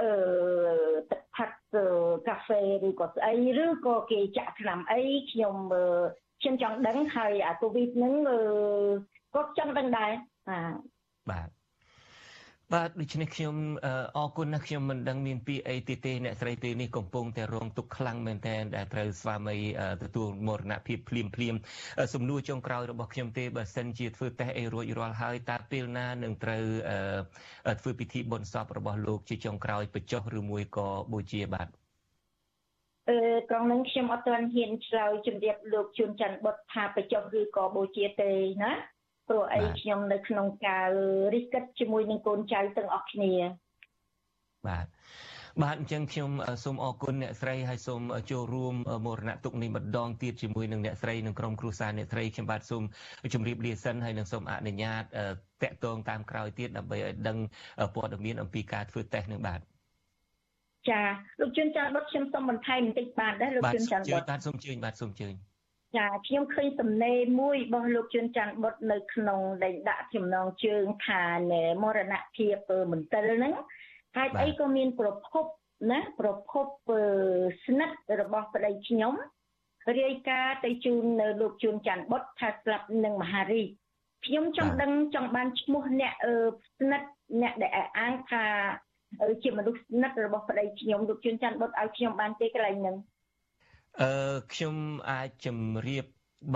[0.00, 0.08] អឺ
[1.10, 1.50] ទឹកផឹក
[2.28, 5.56] កាហ្វេឬក៏ស្អីឬក៏គេចាក់ឆ្នាំអីខ្ញុំ
[6.40, 8.14] ខ្ញុំចង់ដឹងហើយអាកូវីដហ្នឹង
[9.34, 10.12] ក៏ចង់ដឹងដែរ
[10.48, 10.74] បាទ
[11.30, 11.59] បាទ
[12.74, 13.54] បាទដូច្នេះខ្ញុំ
[14.16, 19.56] អរគុណណាស់ខ្ញុំមិនដឹងមានពីអីទៀតទេអ្នកស្រីពេលនេះកំពុងតែរងទុក្ខខ្លាំងមែនទែនដែលត្រូវស្វាមី
[20.02, 21.54] ទទួលមរណភាពភ្លាមភ្លាម
[22.14, 26.64] សំណួរចុងក្រោយរបស់ខ្ញុំទេបើសិនជាធ្វើតេស្តអីរួចរាល់ហើយតើពេលណានឹងត្រូវ
[27.80, 31.68] ធ្វើពិធីបុណ្យសពរបស់លោកជាចុងក្រោយបញ្ចុះឬមួយក៏បូជាបាទ
[33.08, 33.18] អឺ
[33.50, 38.30] ត្រង់នឹងខ្ញុំអត់ទាន់ហ៊ានឆ្លើយជំរាបលោកជួនច័ន្ទបុតថាបញ្ចុះឬក៏បូជាទេ
[38.64, 38.72] ណា
[39.30, 40.88] ព្រោះអីខ្ញុំនៅក្នុងការ
[41.34, 43.32] រិះគិតជាមួយនឹងកូនចៅទាំងអស់គ្នា
[44.68, 44.86] បាទ
[45.62, 46.30] បាទអញ្ចឹងខ្ញុំ
[46.64, 48.74] សូមអរគុណអ្នកស្រីហើយសូមចូលរួម
[49.06, 52.82] មរណទុកនេះម្ដងទៀតជាមួយនឹងអ្នកស្រីនិងក្រុមគ្រួសារអ្នកស្រីខ្ញុំបាទសូម
[53.34, 55.02] ជម្រាបលាសិនហើយនឹងសូមអនុញ្ញាត
[55.62, 57.38] តាក់ទងតាមក្រោយទៀតដើម្បីឲ្យដឹង
[57.94, 59.60] ព័ត៌មានអំពីការធ្វើតេស្តនឹងបាទ
[60.90, 61.02] ចា
[61.40, 65.49] លោកជួនចាន់បុតខ្ញុំសូមបន្ថែមបន្តិចបាទដែរលោកជួនចាន់បុតបាទសូមជឿបាទសូមជឿ
[65.96, 71.22] ចាខ្ញុំឃើញសំណេរមួយរបស់លោកជួនច័ន្ទបុតនៅក្នុងដែលដាក់ចំណងជើងថា
[71.82, 73.54] មរណភាពមន្ទិលហ្នឹង
[74.16, 75.44] ហេតុអីក៏មានប្រភព
[75.90, 76.66] ណាប្រភព
[77.64, 79.14] ស្និទ្ធរបស់ប្តីខ្ញុំ
[80.00, 83.68] រាយការណ៍ទៅជូននៅលោកជួនច័ន្ទបុតថាស្លាប់នឹងមហារីក
[84.26, 86.12] ខ្ញុំចង់ដឹងចង់បានឈ្មោះអ្នក
[86.78, 87.08] ស្និទ្ធ
[87.42, 88.44] អ្នកដែលអាងថា
[89.42, 92.96] ជាមនុស្សស្និទ្ធរបស់ប្តីខ្ញុំលោកជួនច័ន្ទបុតឲ្យខ្ញុំបានទេកន្លែងហ្នឹង
[93.98, 94.74] អឺខ្ញុំ
[95.10, 96.04] អាចជម្រាប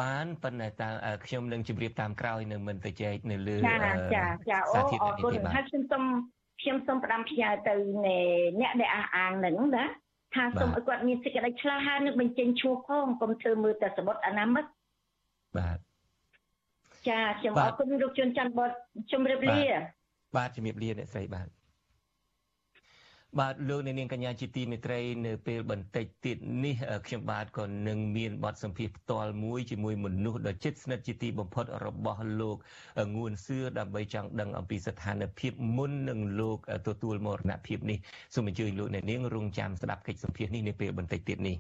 [0.00, 0.88] បានប៉ុន្តែតើ
[1.26, 3.76] ខ្ញុំនឹងជម្រាបតាមក្រោយនៅមិនទៅចែកនៅលើចា
[4.14, 6.04] ចាចាអូអរគុណហើយខ្ញុំសូម
[6.60, 7.74] ខ្ញុំសូមផ្ដាំផ្ញើទៅ
[8.60, 9.84] អ្នកដែលអះអាងនឹងណា
[10.34, 14.64] ថាសូមឲ្យគាត់មានសេចក្តីឆ្លាហាននឹងបញ្ចេញឈ្មោះផងកុំធ្វើមើលតែសមុទ្រអនាមិក
[15.58, 15.78] បាទ
[17.08, 18.70] ចាខ្ញុំអរគុណលោកជួនច័ន្ទបត
[19.12, 19.60] ជម្រាបលា
[20.36, 21.48] បាទជម្រាបលាអ្នកស្រីបាទ
[23.40, 26.74] បាទលោកអ្នកនាងកញ្ញាជាទីមេត្រីនៅពេលបន្តិចទៀតនេះ
[27.06, 32.56] ខ្ញុំបាទក៏នឹងមានបទសម្ភាសន៍ផ្ទាល់មួយជាមួយមនុស្សដ៏ជិតស្និទ្ធជាទីបំផុតរបស់លោក
[33.16, 37.98] ងួនសឿដើម្បីចង់ដឹងអំពីស្ថានភាពមុននឹងលោកទទួលមរណភាពនេះ
[38.34, 41.56] សូមអញ្ជើញលោកអ្នកនាងរងចាំស្ដាប់កិច្ចសម្ភាសន៍នេះនៅពេលបន្តិចទៀតនេះ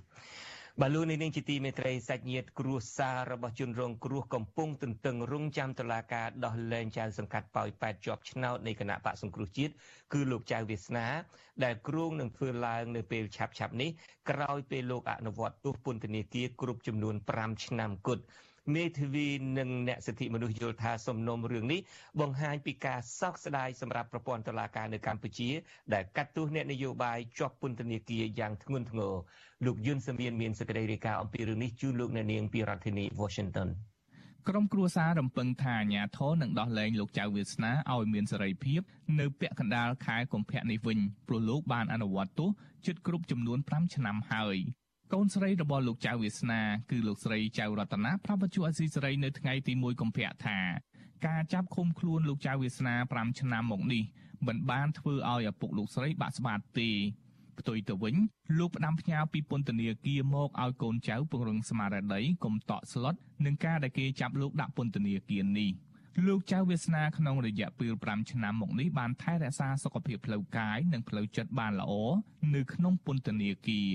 [0.80, 9.72] បាទលោកនាងជាទីមេត្រីសាច់ញាតិគ្រួសាររបស់ជនរងគ្រោះកំពុងទន្ទឹងរង់ចាំតុលាការដោះលែងចៅសង្កាត់ប៉ោយប៉ែតជាប់ឆ្នោតនៃគណៈបកសង្គ្រោះជាតិ
[10.12, 11.06] គឺលោកចៅវាសនា
[11.64, 13.90] ដែលគ្រងនឹងធ្វើឡើងនៅពេលឆាប់ឆាប់នេះ
[14.30, 18.22] ក្រោយពេលលោកអនុវត្តទោសពន្ធនាគារគ្រប់ចំនួន5ឆ្នាំគត់
[18.72, 19.26] មេធាវី
[19.58, 21.80] និងអ្នកសិទ្ធិមនុស្សយល់ថាសំណុំរឿងនេះ
[22.20, 25.50] បង្ហាញពីការសោកស្ដាយសម្រាប់ប្រព័ន្ធតុលាការនៅកម្ពុជា
[25.94, 29.14] ដែលកាត់ទោសអ្នកនយោបាយជាប់ពន្ធនាគារយ៉ាងធ្ងន់ធ្ងរ
[29.66, 33.68] លោកយុនសមៀនមានសេចក្តីរាយការណ៍អំពីរឿងនេះជូនលោកអ្នកនាងពីរដ្ឋធានី Washington
[34.48, 38.80] ក្រុមគ្រួសាររំពឹងថាអាញាធរនឹងដោះលែងលោកចៅវាសនាឲ្យមានសេរីភាព
[39.20, 40.98] នៅពាក់កណ្ដាលខែកុម្ភៈនេះវិញ
[41.28, 42.50] ព្រោះលោកបានអនុវត្តទោស
[42.86, 44.56] ជិតគ្រប់ចំនួន5ឆ្នាំហើយ
[45.14, 50.58] កូនស្រីរបស់លោកចៅវាសនាគឺលោកស្រីចៅរតនាប្រាប់បច្ចុប្បន្នអសីសេរីនៅថ្ងៃទី1កុម្ភៈថា
[51.26, 54.02] ការចាប់ឃុំខ្លួនលោកចៅវាសនា5ឆ្នាំមកនេះ
[54.46, 56.90] មិនបានធ្វើឲ្យឪពុកលោកស្រីបាក់ស្បាតទេ
[57.58, 58.14] ផ្ទុយទៅវិញ
[58.58, 65.70] លោកផ្ដាំផ្ញើពីពន្ធនាគារមកឲ្យកូនចៅពង្រឹងស្មារតីកុំតក់ស្លុតនឹងការដែលគេចាប់លោកដាក់ពន្ធនាគារនេះ
[66.26, 71.92] លោកចៅវាសនាក្នុងរយៈពេល5ឆ្នាំមកនេះបានថែរក្សាសុខភាពផ្លូវកាយនិងផ្លូវចិត្តបានល្អ
[72.54, 73.94] នៅក្នុងពន្ធនាគារ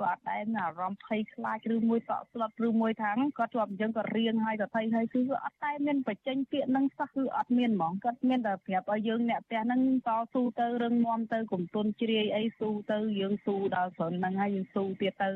[0.00, 15.30] គាត់អត់ដែលមានអារម្មណ៍ភ័យខ្លាចឬមួយតក់ស្លុតឬមួយថាគាត់ជាប់អញ្ចឹងក៏រៀងហើយក៏ភ័យហើយគឺអត់តែមានបញ្ចេញពាក្យនឹងសោះគឺអត់មានហ្មងគាត់មានតែប្រាប់ឲ្យយើងអ្នកផ្ទះហ្នឹងតស៊ូទៅរឹងមាំទៅកុំទន់ជ្រាយអីស៊ូទៅយើងស៊ូដល់ព្រនហ្នឹងហើយយើងស៊ូទៀតទៅ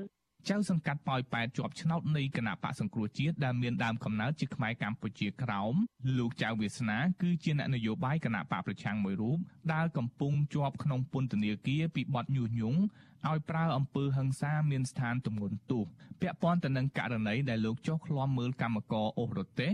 [0.50, 5.74] ចៅសង្កាត់ប៉ោយប៉ែតជាប់ឆ្នោតនៃគណៈបកសង្គ្រោះជាតិដែលមានដើមកំណើតជាខ្មែរកម្ពុជាក្រោម
[6.18, 9.38] លោកចៅវាសនាគឺជាអ្នកនយោបាយគណៈបកប្រឆាំងមួយរូប
[9.72, 12.80] ដែលកំពុងជាប់ក្នុងពន្ធនាគារពីបទញុះញង់
[13.28, 15.84] ឲ្យប្រើអំពើហិង្សាមានស្ថានទម្ងន់ទោស
[16.20, 19.72] ពាក់ព័ន្ធទៅនឹងករណីដែលលោកចុះឃ្លាំមើលកម្មករអូសរទេស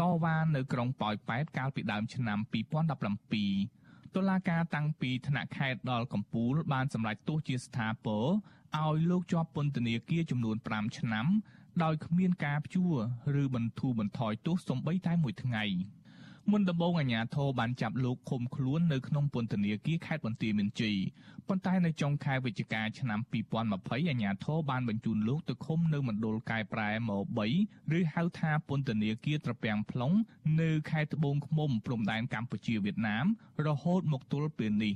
[0.00, 8.26] តវ៉ានៅក្រុងប៉ោយប៉ែតកាលពីដើមឆ្នាំ2017តុលាការតាំងពីថ្នាក់ខេត្តដល់កំពូលបានសម្រេចទោសជាស្ថាពរ
[8.82, 11.26] ឲ្យលោកជាប់ពន្ធនាគារចំនួន5ឆ្នាំ
[11.82, 12.94] ដោយគ្មានការព្យួរ
[13.42, 15.64] ឬបន្ធូរបន្ថយទោសសំបីតែមួយថ្ងៃ
[16.50, 20.96] មុនដំបូងអាជ្ញាធរបានចាប់លោកឃុំខ្លួននៅក្នុងពន្ធនាគារខេត្តបន្ទាយមានជ័យ
[21.48, 27.10] ប៉ុន្តែនៅចុងខែវិច្ឆិកាឆ្នាំ2020អាជ្ញាធរបានបញ្ជូនលោកទៅឃុំនៅមណ្ឌលកែប្រែម
[27.50, 30.14] 3ឬហៅថាពន្ធនាគារត្រពាំង plong
[30.60, 33.26] នៅខេត្តត្បូងឃ្មុំព្រំដែនកម្ពុជាវៀតណាម
[33.66, 34.94] រហូតមកទល់ពេលនេះ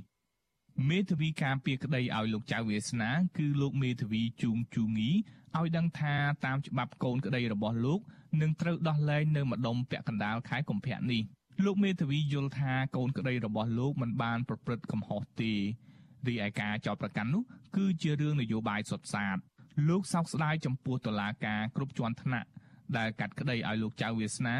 [0.88, 5.10] មេធាវីការពារក្តីឲ្យលោកចៅវាសនាគឺលោកមេធាវីជួងជូងី
[5.56, 8.00] ឲ្យដឹងថាតាមច្បាប់កូនក្តីរបស់លោក
[8.40, 11.22] នឹងត្រូវដោះលែងនៅម្ដុំពាក់កណ្ដាលខែកុម្ភៈនេះ
[11.64, 15.52] លោកមេធាវីយល់ថាកូនក្តីរបស់លោកមិនបានប្រព្រឹត្តកំហុសទេ
[16.26, 17.42] រីឯការចោទប្រកាន់នោះ
[17.76, 19.36] គឺជារឿងនយោបាយសុទ្ធសាធ
[19.88, 22.48] លោកសោកស្ដាយចំពោះតុលាការគ្រប់ជាន់ថ្នាក់
[22.96, 24.56] ដែលកាត់ក្តីឲ្យលោកចៅវាសនា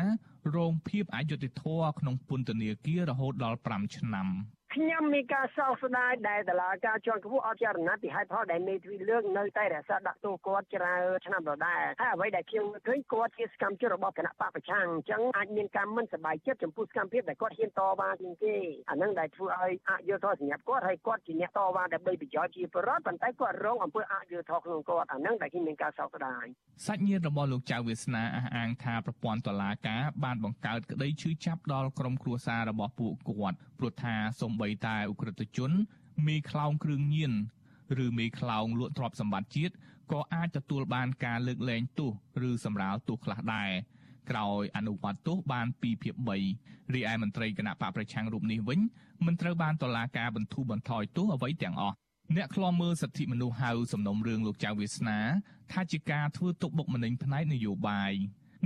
[0.56, 4.28] រងភាពអយុត្តិធម៌ក្នុងពន្ធនាគាររហូតដល់5ឆ្នាំ
[4.74, 18.57] ខ្ញុំមានការសោកស្ដាយដែលតឡាការជាន់ខ្ពស់អត់ចារណពីហេតុផលដែលមេទ្វីលើកនៅតែរក្សាដាក់ទោសគាត់ច្រើនឆ្នាំដដែលហើយអ្វីដែលខ្ញុំឃើញគាត់ជាសកម្មជនរបស់គណៈបកប្រឆាំងអញ្ចឹងអាចមានការមិនសប្បាយចិត្តចំពោះសកម្មភាពដែលគាត់ហ៊ានតវ៉ាជាងគេ
[18.90, 26.44] អានឹងដែលធ្វើឲ្យអយុធធម៌សម្រាប់គាត់ហើយគាត់ជាអ្នកតវ៉ាដើម្បីប្រយោជន៍ជាប្រវត្តិប៉ុន្តែគាត់រងអំពើអយុធធម៌ក្នុងគាត់អានឹងដែលខ្ញុំមានការសោកស្ដាយ
[26.87, 35.70] សាច់ញាតិរបស់លោកចៅវាសនាអះអាងថាប្រព័ន្ធតុលាការបានបង្កើតក្តីឈឺចាប់ដល់ក្រុមគ្រួសាររបស់ពួកគាត់ព្រោះថាសូម្បីតែអ ுக ្រិតជន
[36.26, 37.32] មេខ្លោងគ្រឿងញៀន
[38.04, 39.74] ឬមេខ្លោងលក់ទ្រព្យសម្បត្តិជាតិ
[40.12, 42.12] ក៏អាចទទួលបានការលើកលែងទោស
[42.48, 43.70] ឬសម្រាលទោសខ្លះដែរ
[44.30, 46.14] ក្រោយអនុវត្តទោសបាន2ភាគ
[46.54, 48.80] 3រីឯមន្ត្រីគណៈបកប្រឆាំងរូបនេះវិញ
[49.26, 51.96] មិនត្រូវបានតុលាការបន្ធូរបន្ថយទោសអ្វីទាំងអស់
[52.36, 55.18] អ្នកខ្លំមើលសិទ្ធិមនុស្សហៅសំណុំរឿងលោកចៅវាសនា
[55.72, 58.12] ថាជាការធ្វើទុកបុកម្នេញផ្នែកនយោបាយ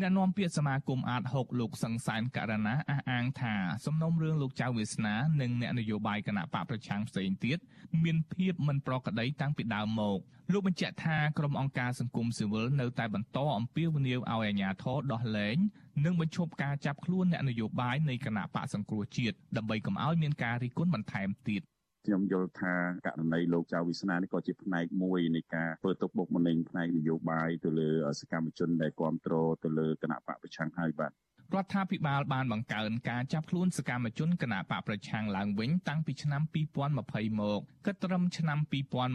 [0.00, 3.54] អ្នកនាំពាក្យសមាគមអាត6លោកសង្សានករណាអះអាងថា
[3.86, 7.58] សំណុំរឿងលោកចៅវាសនានិងអ្នកនយោបាយគណៈបកប្រឆាំងផ្សេងទៀត
[8.04, 10.18] មានភាពមិនប្រក្រតីតាំងពីដើមមក
[10.52, 15.56] លោកបញ្ជាក់ថាក្រុមអង្គការសង្គមស៊ីវិលនៅតែបន្តអំពាវនាវឲ្យអាជ្ញាធរដោះលែង
[16.04, 21.62] និងបញ្ឈប់ការចាប់ខ្លួនអ្នកនយោបាយនៃគណៈបកសង្គ្រោះជាតិដើម្បីកុំឲ្យមានការរិះគន់បន្ថែមទៀត
[22.06, 22.74] ខ្ញុំយល់ថា
[23.06, 31.12] ករណីលោកចៅវិស្នានេះក៏ជាផ្នែកមួយនៃការធ្វើទុកបុកម្នេញផ្នែកនយោបាយទៅលើសកម្មជនដែលគ្រប់គ្រងទៅលើគណៈបកប្រឆាំងហើយបាទ
[31.54, 36.42] រដ្ឋាភិបាលបានបង្កើនការចាប់ខ្លួនសកម្មជនគណបកប្រឆាំងឡើងវិញតាំងពីឆ្នាំ
[36.90, 38.58] 2020មកគិតត្រឹមឆ្នាំ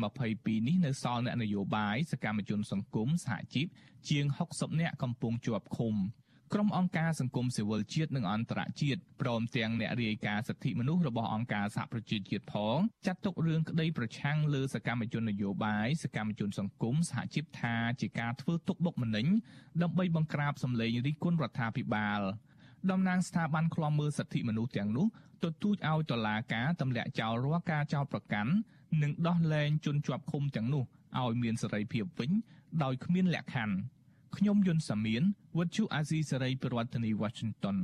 [0.06, 3.68] 2022នេះនៅសល់អ្នកនយោបាយសកម្មជនសង្គមសហជីព
[4.10, 5.96] ជាង60នាក់កំពុងជាប់ឃុំ
[6.54, 19.28] ក្រុមអង្គការសង្គមស៊ីវិលជាតិនិងអន្តរជាតិព្រមទាំងអ្នករាយការណ៍សិទ្ធិមនុស្សរបស់អង្គការសហប្រជាជាតិផងចាត់ទុករឿងក្តីប្រឆាំងលើសកម្មជននយោបាយសកម្មជនសង្គមសហជីពថាជាការធ្វើទុកបុកម្នេញ
[19.82, 22.22] ដើម្បីបង្ក្រាបសម្លេងរិះគន់រដ្ឋាភិបាល
[22.92, 25.08] តំណាងស្ថាប័នឃ្លាំមើលសិទ្ធិមនុស្សទាំងនោះ
[25.44, 28.52] ទទូចឲ្យតុលាការទម្លាក់ចោលរាល់ការចោទប្រកាន់
[29.02, 30.84] និងដោះលែងជនជាប់ឃុំទាំងនោះ
[31.20, 32.32] ឲ្យមានសេរីភាពវិញ
[32.84, 33.76] ដោយគ្មានលក្ខខណ្ឌ
[34.38, 35.24] ខ្ញុំយុនសាមៀន
[35.58, 37.78] វុទ្ធុអាស៊ីសេរីប្រធានាធិបតី Washington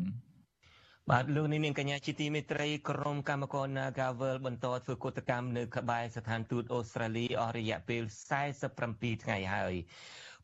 [1.12, 8.04] បាទលោកនាងកញ្ញាជាទីមេត្រីក្រុមកម្មករ Nagavel បន្តធ្វើកតកម្មនៅក្បែរស្ថានទូតអូស្ត្រាលីអស់រយៈពេល
[8.64, 9.76] 47ថ្ងៃហើយ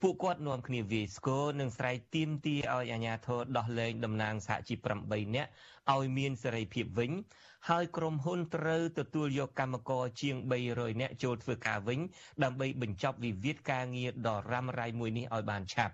[0.03, 5.49] ពួកគាត់នាំគ្នាវាយស្គរនិងស្រែកទាមទារឲ្យអាជ្ញាធរដោះលែងតំណាងសហជីព8នាក់
[5.93, 7.11] ឲ្យមានសេរីភាពវិញ
[7.69, 10.35] ហើយក្រុមហ៊ុនត្រូវទទួលយកកម្មករជាង
[10.69, 11.99] 300នាក់ចូលធ្វើការវិញ
[12.43, 15.93] ដើម្បីបញ្ចប់វិវាទការងារដ៏រ៉ាំរ៉ៃមួយនេះឲ្យបានឆាប់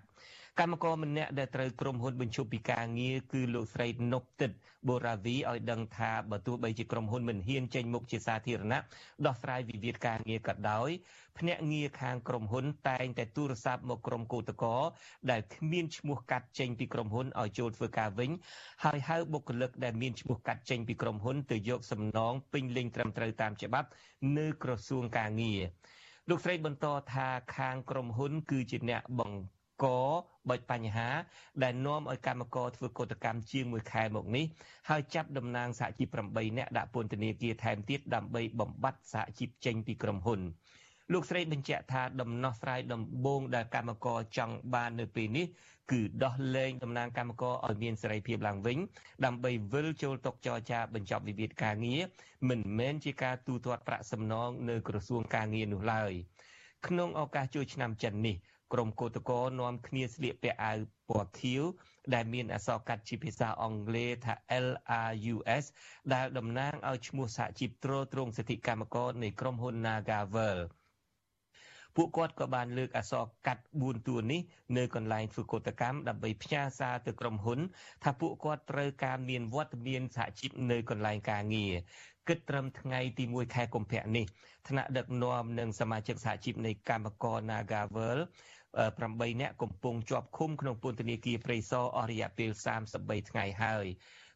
[0.61, 4.51] កម្មករម្នាក់ដែលត្រូវក្រុមហ៊ុនបញ្ឈប់ពីការងារគឺលោកស្រីនប់ទឹក
[4.87, 8.81] បូរ៉ាវីឲ្យដឹងថាបើទោះបីជាក្រុមហ៊ុនមិនហ៊ានចេញមុខជាសាធារណៈ
[9.25, 10.89] ដោះស្រាយវិវាទការងារក៏ដោយ
[11.37, 14.81] ភ្នាក់ងារខាងក្រុមហ៊ុនតែងតែទូរស័ព្ទមកក្រុមកោតក្រ
[15.31, 18.31] ដែលគ្មានឈ្មោះកាត់ចេញពីក្រុមហ៊ុនឲ្យចូលធ្វើការវិញ
[18.83, 23.89] ហើយហៅបុគ្គលិកដែលមានឈ្មោះកាត់ចេញពីក្រុមហ៊ុនទៅយកសំណងពេញលេញត្រឹមត្រូវតាមច្បាប់
[24.37, 25.61] នៅក្រសួងការងារ
[26.29, 29.85] លោកស្រីបន្តថាខាងក្រុមហ៊ុនគឺជាអ្នកបង្ក
[30.49, 31.09] បើកបញ្ហា
[31.63, 34.45] ដែលនាំឲ្យកម្មករធ្វើកតកម្មជាង1ខែមកនេះ
[34.89, 40.41] ហើយចាប់តំណាងសហជីព8នាក់ដាក់ពន្ធនាគារថែមទៀតដើម្បីបំបត្តិសហជីពចេញពីក្រុមហ៊ុន
[41.13, 45.45] លោកស្រីបញ្ជាក់ថាដំណោះស្រាយដំបូងដែលកម្មករចង់បាននៅពេលនេះ
[45.91, 48.77] គឺដោះលែងតំណាងកម្មករឲ្យមានសេរីភាពឡើងវិញ
[49.25, 52.01] ដើម្បីវិលចូលតុចរចាបញ្ចប់វិវាទការងារ
[52.49, 56.13] មិនមែនជាការទូទាត់ប្រាក់សំណងនៅក្រសួងការងារនោះឡើយ
[56.88, 58.35] ក្នុងឱកាសជួយឆ្នាំចិននេះ
[58.73, 60.78] ក្រុមកោតក្រនាំគ្នាស្លៀកពាក់អាវ
[61.10, 61.63] ពណ៌ខៀវ
[62.13, 64.33] ដែលមានអក្សរកាត់ជាភាសាអង់គ្លេសថា
[64.65, 65.65] LRUS
[66.13, 70.60] ដែលតំណាងឲ្យឈ្មោះសហជីពទ្រទ្រង់សិទ្ធិកម្មករនៃក្រុមហ៊ុន Nagavel
[71.96, 74.42] ពួកគាត់ក៏បានលើកអក្សរកាត់4តួនេះ
[74.77, 77.60] នៅកន្លែងធ្វើកតកម្មដើម្បីផ្ញើសារទៅក្រុមហ៊ុន
[78.04, 81.73] ថាពួកគាត់ត្រូវការមានវត្តមានសហជីពនៅកន្លែងការងារ
[82.27, 84.25] គិតត្រឹមថ្ងៃទី1ខែកុម្ភៈនេះ
[84.67, 88.17] ថ្នាក់ដឹកនាំនិងសមាជិកសហជីពនៃកម្មករ Nagavel
[88.76, 92.50] 8នាក់កំពុងជាប់ឃុំក្នុងពន្ធនាគារព្រៃសរអស់រយៈពេល
[92.92, 93.88] 33ថ្ងៃហើយ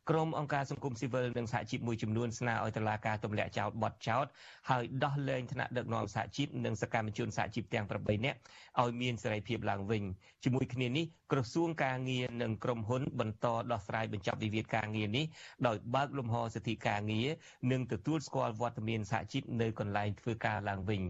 [0.10, 4.26] ក្រុមអង្គការសង្គមស៊ីវិលនិងសហជីពមួយចំនួនស្នើឲ្យតុលាការទម្លាក់ចោលបទចោទ
[4.70, 8.38] ហើយដោះលែងថ្នាក់ដឹកនាំសហជីពនិងសកម្មជនសហជីពទាំង8នាក់
[8.82, 10.04] ឲ្យមានសេរីភាពឡើងវិញ
[10.44, 15.26] ជាមួយគ្នានេះ ក្រសួងការងារនិងក្រុមហ៊ុន បន្តដោះស្រាយបញ្ចប់វិវាទការងារនេះ
[15.68, 17.28] ដោយបើកលំហសិទ្ធិការងារ
[17.72, 21.02] និងទទួលស្គាល់វត្តមានសហជីពនៅកន្លែងធ្វើការឡើងវិញ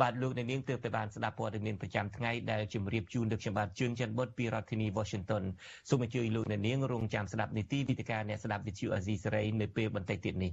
[0.00, 5.44] បាទលោកអ្នកនាងទើបតែបានស្ដាប់ព័ត៌មានប្រចាំថ្ងៃដែលជម្រាបជូនដល់ខ្ញុំបាទជឿនច័ន្ទបុតពីរដ្ឋធានី Washington
[5.88, 10.52] សូមអញ្ជើញលោកអ្នកនាងរងចាំស្ដាប់នីតិវិទ្យាអ្នកស្ដាប់វិទ្យុអាស៊ីសេរីនៅពេលបន្តិចទៀតនេះ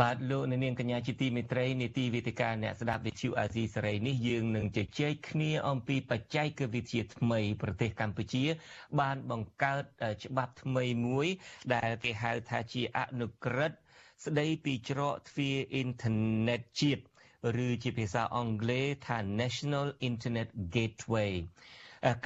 [0.00, 8.44] បាទលោកនាងកញ្ញាជាទីមេត្រីនីតិវិទ្យាអ្នកស្ដាប់វិទ្យុអាស៊ីសេរីនេះយើងនឹងជជែកគ្នាអំពីបច្ចេកវិទ្យាថ្មីប្រទេសកម្ពុជា
[9.00, 9.84] បានបង្កើត
[10.24, 11.26] ច្បាប់ថ្មីមួយ
[11.74, 13.78] ដែលគេហៅថាជាអនុក្រឹត្យ
[14.24, 16.12] ស្ដីពីច្រកទ្វារអ៊ីនធឺ
[16.48, 17.02] ណិតជាតិ
[17.66, 21.34] ឬជាភាសាអង់គ្លេសថា National Internet Gateway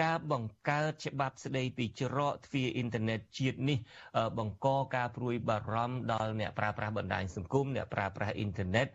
[0.03, 3.79] ការបង្កើតច្បាប់ស្ដីពីច្រកទ្វារអ៊ីនធឺណិតជាតិនេះ
[4.39, 8.87] បង្កការព្រួយបារម្ភដល់អ្នកប្រើប្រាស់បណ្ដាញសង្គមអ្នកប្រើប្រាស់អ៊ីនធឺណិត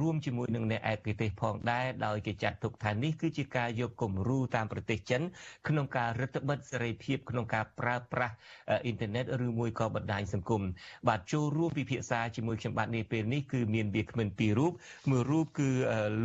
[0.00, 5.22] រួមជាមួយនឹងអ្នកឯកទេសផងដែរដោយគេចាត់ទុកថានេះគឺជាការយកគំរូតាមប្រទេសចិន
[5.68, 8.34] ក្នុងការរដ្ឋបិទសេរីភាពក្នុងការប្រើប្រាស់
[8.68, 10.62] អ៊ីនធឺណិតឬមួយក៏បណ្ដាញសង្គម
[11.08, 14.72] បាទចូលរួមពិភាក្សាជាមួយខ្ញុំបាទនាពេលនេះគឺមានវាគ្មិនពីររូប
[15.10, 15.68] មួយរូបគឺ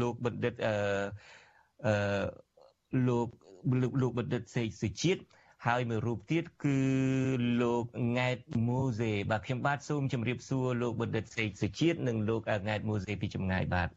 [0.01, 1.95] លោកបណ្ឌិតអឺ
[3.09, 3.27] លោក
[3.81, 5.21] លោកលោកបណ្ឌិតសេកសុជាតិ
[5.67, 6.79] ហើយមួយរូបទៀតគឺ
[7.61, 7.85] លោក
[8.17, 8.37] ង៉ែត
[8.67, 13.89] ម៉ូសេបាទខ្ញុំបាទសូមជម្រាបសួរលោកបណ្ឌិតសេកសុជាតិនិងលោកង៉ែតម៉ូសេពីចម្ងាយបាទ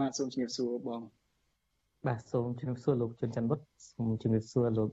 [0.00, 1.00] បាទសូមជម្រាបសួរបង
[2.06, 3.60] បាទសូមជម្រាបសួរលោកជុនច័ន្ទបុត
[3.90, 4.90] សូមជម្រាបសួរលោក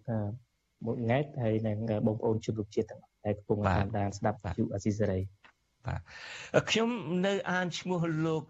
[0.86, 1.78] មកង៉ែតហើយនិង
[2.08, 5.20] បងប្អូនជនរួមជាតិទាំងអស់ដែលកំពុងតាមដានស្ដាប់វិទ្យុអាស៊ីសេរី
[5.86, 6.02] បាទ
[6.70, 6.90] ខ្ញុំ
[7.28, 8.44] នៅអានឈ្មោះលោក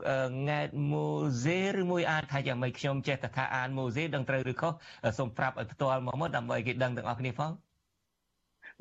[0.49, 1.07] ង៉ែតម៉ូ
[1.43, 4.73] សេឬមួយអានថាយ៉ាងម៉េចខ្ញុំចេះតែថាអានម៉ូសេដឹងត្រូវឬខុស
[5.17, 7.51] សូមប្រាប់ឲ្យផ្ទាល់មកមកដើម្បីគេដឹងទាំងអស់គ្នាផង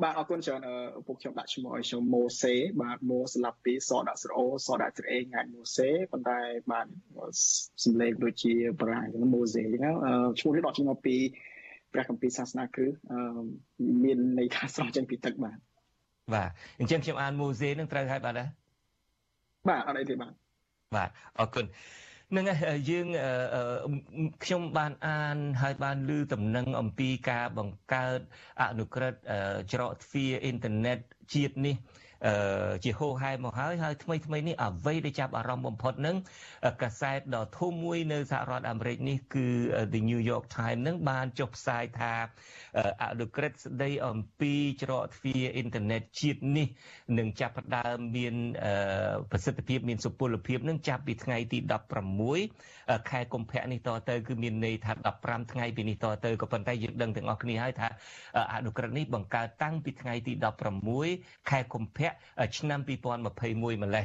[0.03, 0.61] បាទអរគុណច្រើន
[0.99, 6.39] ឪពុកខ្ញុំដាក់ឈ្មោះឲ្យខ្ញុំម៉ូសេបាទម៉ូស្លាប់ពីសដាក់ស្រអូសដាក់ស្រអេងាយម៉ូសេប៉ុន្តែ
[6.71, 6.87] បាទ
[7.85, 9.95] សំឡេងដូចជាប្រាំងម៉ូសេអញ្ចឹង
[10.41, 11.17] ឈ្មោះនេះដកចេញមកពី
[11.93, 12.93] ព្រះគម្ពីរសាសនាគ្រឹះ
[14.05, 15.59] មានន័យថាស្រស់ចេញពីទឹកបាទ
[16.35, 16.49] បាទ
[16.81, 18.45] អញ្ចឹងខ្ញុំអានម៉ូសេនឹងត្រូវហើយបាទណា
[19.69, 20.33] បាទអត់អីទេបាទ
[20.97, 21.09] បាទ
[21.39, 21.67] អរគុណ
[22.37, 22.45] នឹង
[22.91, 23.07] យើង
[24.45, 28.21] ខ្ញុំបានអានហើយបានឮដំណឹងអំពីការបង្កើត
[28.63, 29.21] អនុក្រឹត្យ
[29.73, 30.99] ច្រកទ្វារអ៊ីនធឺណិត
[31.35, 32.08] ជាតិនេះអឺ
[32.85, 36.17] ជាហោហែមកហើយហើយថ្មីថ្មីនេះអ្វីដែលចាប់អារម្មណ៍បំផុតនឹង
[36.83, 39.47] កាសែតដ៏ធំមួយនៅសហរដ្ឋអាមេរិកនេះគឺ
[39.93, 42.15] The New York Times នឹងបានចុះផ្សាយថា
[43.03, 46.69] អនុក្រឹត្យស្ដីអំពីច្រកទ្វារអ៊ីនធឺណិតជាតិនេះ
[47.19, 48.35] នឹងចាប់ផ្ដើមមាន
[49.31, 51.59] ប្រសិទ្ធភាពមានសុពលភាពនឹងចាប់ពីថ្ងៃទី
[52.35, 54.93] 16ខែកុម្ភៈនេះតទៅគឺមានន័យថា
[55.23, 57.89] 15ថ្ងៃពីនេះតទៅក៏ប៉ុន្តែយើងដឹងទាំងអស់គ្នាហើយថា
[58.55, 60.33] អនុក្រឹត្យនេះបង្កើតតាំងពីថ្ងៃទី
[60.93, 62.08] 16ខែកុម្ភៈ
[62.59, 64.05] ឆ្នាំ2021ម្លេះ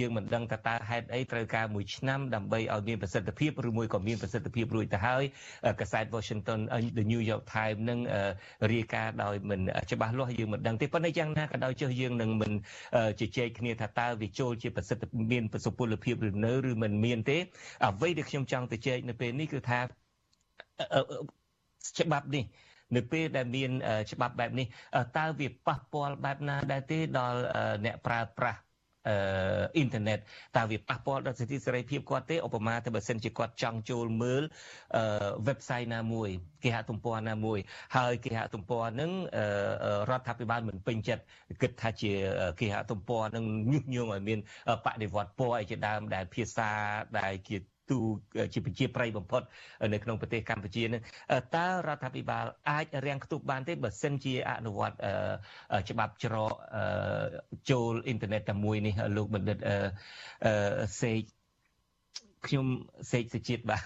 [0.00, 5.22] យើងមិនដឹងថាតើហេតុអីត្រូវការមួយឆ្នាំដើម្បីឲ្យមានប្រសិទ្ធភាពឬមួយក៏មានប្រសិទ្ធភាពរួចទៅហើយ
[5.80, 6.60] កាសែត Washington
[6.98, 7.98] The New York Times នឹង
[8.72, 12.52] រាយការណ៍ដោយមិនច្បាស់លាស់យើងមិនដឹងទេប៉ុន្តែយ៉ាងណាក៏ដោយចុះយើងនឹងមិន
[13.20, 17.38] ជជែកគ្នាថាតើវាចូលជាប្រសិទ្ធមានប្រសិទ្ធភាពឬនៅឬមិនមានទេ
[17.86, 19.80] អ្វីដែលខ្ញុំចង់ទៅជែកនៅពេលនេះគឺថា
[22.00, 22.44] ច្បាប់នេះ
[22.94, 23.70] នៅពេលដែលមាន
[24.10, 24.66] ច្បាប់បែបនេះ
[25.18, 27.38] តើវាប៉ះពាល់បែបណាដែរទេដល់
[27.84, 28.60] អ្នកប្រើប្រាស់
[29.08, 29.16] អឺ
[29.76, 30.18] អ៊ីនធឺណិត
[30.56, 34.42] តើវាប៉ះពាល់ដល់សិទ្ធិសេរីភាពគាត់ទេឧបមាទៅបើសិនជាគាត់ចង់ចូលមើល
[34.96, 35.02] អឺ
[35.48, 36.28] website ណាមួយ
[36.64, 37.58] គេហទំព័រណាមួយ
[37.96, 39.10] ហើយគេហទំព័រហ្នឹង
[40.10, 41.22] រដ្ឋាភិបាលមិនពេញចិត្ត
[41.62, 42.12] គិតថាជា
[42.60, 44.38] គេហទំព័រនឹងញុះញង់ឲ្យមាន
[44.84, 46.70] បដិវត្តពណ៌អីជាដើមដែលភាសា
[47.20, 47.56] ដែលជា
[47.90, 47.98] ទូ
[48.54, 49.42] ជាប្រជាប្រិយបំផុត
[49.92, 51.02] នៅក្នុងប្រទេសកម្ពុជានឹង
[51.56, 54.96] តើរដ្ឋាភិបាលអាចរាំងខ្ទប់បានទេបើសិនជាអនុវត្ត
[55.90, 56.52] ច្បាប់ច្រក
[57.70, 59.58] ចូលអ៊ីនធឺណិតតែមួយនេះលោកបណ្ឌិត
[61.00, 61.20] សេក
[62.46, 62.66] ខ្ញុំ
[63.12, 63.82] សេកសុជាតិបាទ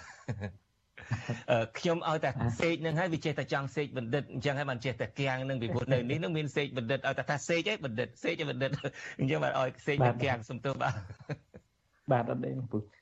[1.79, 2.31] ខ្ញុំឲ្យតែ
[2.61, 8.71] សេកនឹងហើយវាចេះតែចង់សេកបណ្ឌិតអញ្ចឹងហើយបានចេះតែគាំងនឹងពីព្រោះនៅនេះនឹងមានសេកបណ្ឌិតឲ្យតែថាសេកឯងបណ្ឌិតសេកឯងបណ្ឌិត
[9.21, 10.95] អញ្ចឹងបានឲ្យសេកទៅគាំងសំទោសបាទ
[12.13, 13.00] បាទអត់ទេពុទ្ធ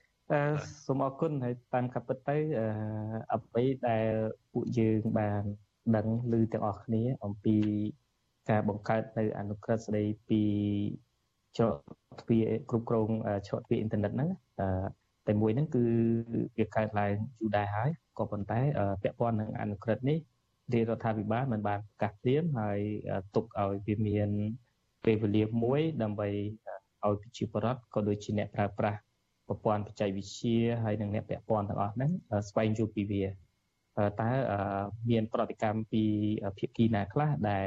[0.86, 2.36] សូមអរគុណហើយតាមកាពិតទៅ
[3.34, 4.10] អ្វីដែល
[4.52, 5.42] ពួកយើងបាន
[5.96, 7.56] ដឹងឮទាំងអស់គ្នាអំពី
[8.50, 10.42] ការបង្កើតនៅអនុក្រឹត្យស្ដីពី
[11.56, 11.76] ច្រក
[12.20, 13.08] ទ្វារគ្រប់គ្រង
[13.46, 14.30] ច្រកទ្វារអ៊ីនធឺណិតហ្នឹង
[15.26, 15.84] តែមួយហ្នឹងគឺ
[16.58, 18.60] វាកើតឡើងយូរដែរហើយក៏ប៉ុន្តែ
[19.02, 20.18] ពាក់ព័ន្ធនឹងអនុក្រឹត្យនេះ
[20.72, 22.80] រាជរដ្ឋាភិបាលមិនបានប្រកាសព្រាមហើយ
[23.34, 24.28] ទុកឲ្យវាមាន
[25.04, 26.28] ពេលវេលាមួយដើម្បី
[27.04, 28.98] ឲ្យប្រជាពលរដ្ឋក៏ដូចជាអ្នកប្រើប្រាស់
[29.48, 32.10] ប្រព័ន្ធបច្ចេកវិទ្យាហើយនិងអ្នកពាក់ព័ន្ធទាំងអស់ហ្នឹង
[32.48, 33.24] ស្វែងយល់ពីវា
[34.20, 34.30] តើ
[35.10, 36.04] មានប្រតិកម្មពី
[36.58, 37.66] ភាគីណាខ្លះដែល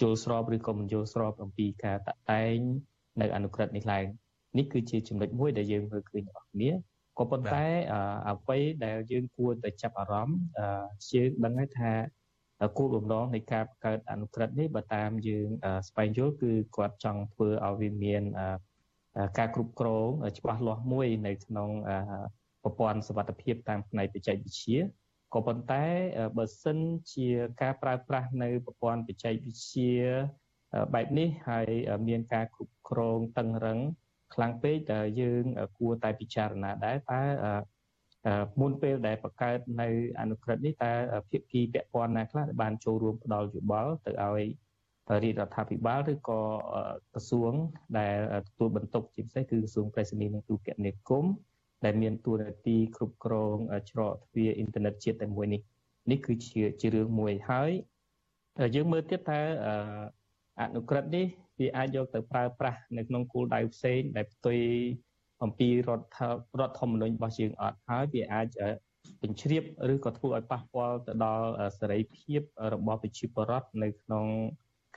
[0.00, 2.56] យល់ស្របឬក៏មិនយល់ស្របអំពីការតតែង
[3.20, 4.04] នៅអនុក្រឹត្យនេះឡើង
[4.58, 6.70] នេះគឺជាចំណុចមួយដែលយើងមើលឃើញអស់គ្នា
[7.18, 7.64] ក៏ប៉ុន្តែ
[8.30, 10.38] អ្វីដែលយើងគួរតែចាប់អារម្មណ៍
[11.12, 11.92] យើងដឹងហើយថា
[12.78, 15.48] គោលបំណងនៃការបង្កើតអនុក្រឹត្យនេះបើតាមយើង
[15.88, 18.22] ស្វែងយល់គឺគាត់ចង់ធ្វើឲ្យវាមាន
[19.38, 20.08] ការគ្រប់គ្រង
[20.38, 21.70] ច្បាស់លាស់មួយនៅក្នុង
[22.62, 24.78] ប្រព័ន្ធសវត្ថភាពតាមផ្នែកបច្ចេកវិទ្យា
[25.34, 25.84] ក៏ប៉ុន្តែ
[26.38, 26.78] បើសិន
[27.12, 27.28] ជា
[27.62, 29.96] ការប្រើប្រាស់នៅប្រព័ន្ធបច្ចេកវិទ្យា
[30.94, 31.68] បែបនេះហើយ
[32.08, 33.78] មានការគ្រប់គ្រងតឹងរឹង
[34.34, 35.44] ខ្លាំងពេកដែលយើង
[35.78, 37.22] គួរតែពិចារណាដែរតើ
[38.60, 39.88] មុនពេលដែលបង្កើតនៅ
[40.20, 40.92] អនុក្រឹត្យនេះតើ
[41.30, 44.44] ភាគីពាក់ព័ន្ធណាខ្លះបានចូលរួមផ្ដល់យោបល់ទៅឲ្យ
[45.22, 46.40] រាជរដ្ឋាភិបាលឬក៏
[47.12, 47.52] ក្រសួង
[47.98, 48.16] ដែល
[48.48, 51.32] ទទួលបន្ទុកជាពិសេសគឺក្រសួងប្រៃសណីនិងទូរគមនាគមន៍
[51.84, 53.56] ដែលមានតួនាទីគ្រប់គ្រង
[53.90, 55.60] ច្រកទ្វារអ៊ីនធឺណិតជាតិតែមួយនេះ
[56.10, 57.70] នេះគឺជាជារឿងមួយហើយ
[58.74, 59.40] យើងមើលទៀតតើ
[60.60, 61.26] អនុក្រឹត្យនេះ
[61.58, 64.58] វាអាចយកទៅប្រើប្រាស់នៅក្នុងគោលដៅផ្សេងដែលផ្ទុយ
[65.42, 66.18] អំពីរដ្ឋ
[66.58, 68.48] រដ្ឋធម្មនុញ្ញរបស់យើងអត់ហើយវាអាច
[69.22, 71.48] បញ្ជ្រាបឬក៏ធ្វើឲ្យប៉ះពាល់ទៅដល់
[71.78, 72.40] សេរីភាព
[72.74, 74.26] របស់ប្រជាពលរដ្ឋនៅក្នុង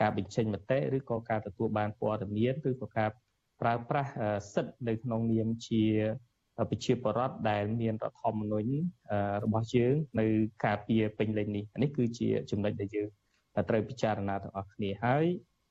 [0.02, 3.10] ការបញ្ចេញមតិឬក៏ការទទួលបានព័ត៌មានឬក៏ការ
[3.62, 4.12] ប្រើប្រាស់
[4.54, 5.84] សិទ្ធិនៅក្នុងនាមជា
[6.70, 8.72] ប្រជាពលរដ្ឋដែលមានរដ្ឋធម្មនុញ្ញ
[9.44, 10.26] របស់យើងនៅ
[10.66, 13.10] ការពារពេញលេញនេះនេះគឺជាចំណុចដែលយើង
[13.70, 15.26] ត្រូវពិចារណាទាំងអស់គ្នាហើយ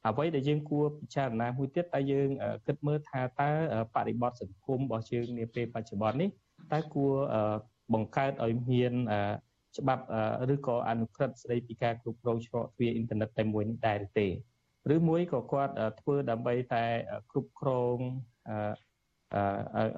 [0.06, 2.28] អ្វីដែលយើងគួរពិចារណាមួយទៀតតែយើង
[2.66, 3.50] គិតមើលថាតើ
[3.94, 6.28] បរិបទសង្គមរបស់យើងនាពេលបច្ចុប្បន្ននេះ
[6.72, 7.12] តើគួរ
[7.94, 8.92] បង្កើតឲ្យមាន
[9.78, 10.04] ច្បាប់
[10.54, 14.28] ឬក៏អនុក្រឹត្យស្តីពីការគ្រប់គ្រងច្រកទ្វារអ៊ីនធឺណិតតែមួយនេះដែរទេ
[14.94, 16.84] ឬមួយក៏គាត់ធ្វើដើម្បីតែ
[17.30, 17.96] គ្រប់គ្រង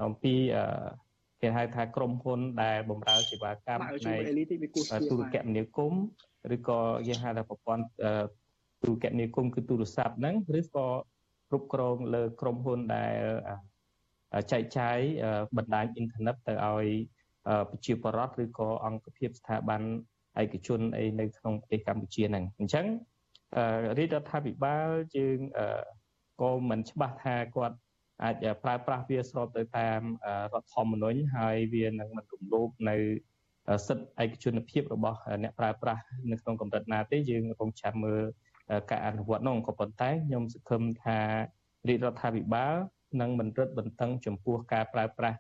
[0.05, 0.35] អំពី
[1.43, 4.21] គេហៅថាក្រុមហ៊ុនដែលបម្រើសេវាកម្មផ្នែក
[5.11, 6.05] ទូរគមនាគមន៍
[6.55, 7.85] ឬក៏យើងហៅថាប្រព័ន្ធ
[8.83, 10.87] ទូរគមនាគមន៍គឺទូរស័ព្ទហ្នឹងឬក៏
[11.49, 13.13] គ្រប់គ្រងលើក្រុមហ៊ុនដែល
[14.53, 14.99] ចែកចាយ
[15.57, 16.87] បណ្ដាញអ៊ីនធឺណិតទៅឲ្យ
[17.71, 19.83] ប្រជាពលរដ្ឋឬក៏អង្គភាពស្ថាប័ន
[20.43, 22.87] ឯកជនអីនៅក្នុងប្រទេសកម្ពុជាហ្នឹងអញ្ចឹង
[23.99, 25.39] រាជរដ្ឋាភិបាលយើង
[26.41, 27.77] ក៏មិនច្បាស់ថាគាត់
[28.23, 30.01] អាចប្រើប្រាស់វាស្របទៅតាម
[30.53, 32.97] រដ្ឋធម្មនុញ្ញហើយវានឹងមិនរំលោភនៅ
[33.87, 38.23] សិទ្ធិឯកជនភាពរបស់អ្នកប្រើប្រាស់នៅក្នុងកម្រិតណាទេយើងរងចាំមើល
[38.91, 41.19] ការអនុវត្តនោះក៏ប៉ុន្តែខ្ញុំសង្ឃឹមថា
[41.89, 42.75] រាជរដ្ឋាភិបាល
[43.21, 45.39] នឹងមិនរឹតបន្តឹងចំពោះការប្រើប្រាស់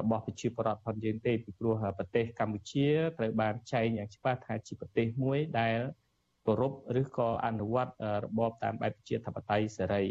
[0.00, 2.88] របស់ប្រជាពលរដ្ឋផងយើងទេពីព្រោះប្រទេសកម្ពុជា
[3.18, 5.78] ត្រូវបានចែងយ៉ាងច្បាស់ថាជាប្រទេសមួយដែល
[6.46, 7.92] គោរពឬក៏អនុវត្ត
[8.24, 10.04] របបតាមបែបប្រជាធិបតេយ្យសេរី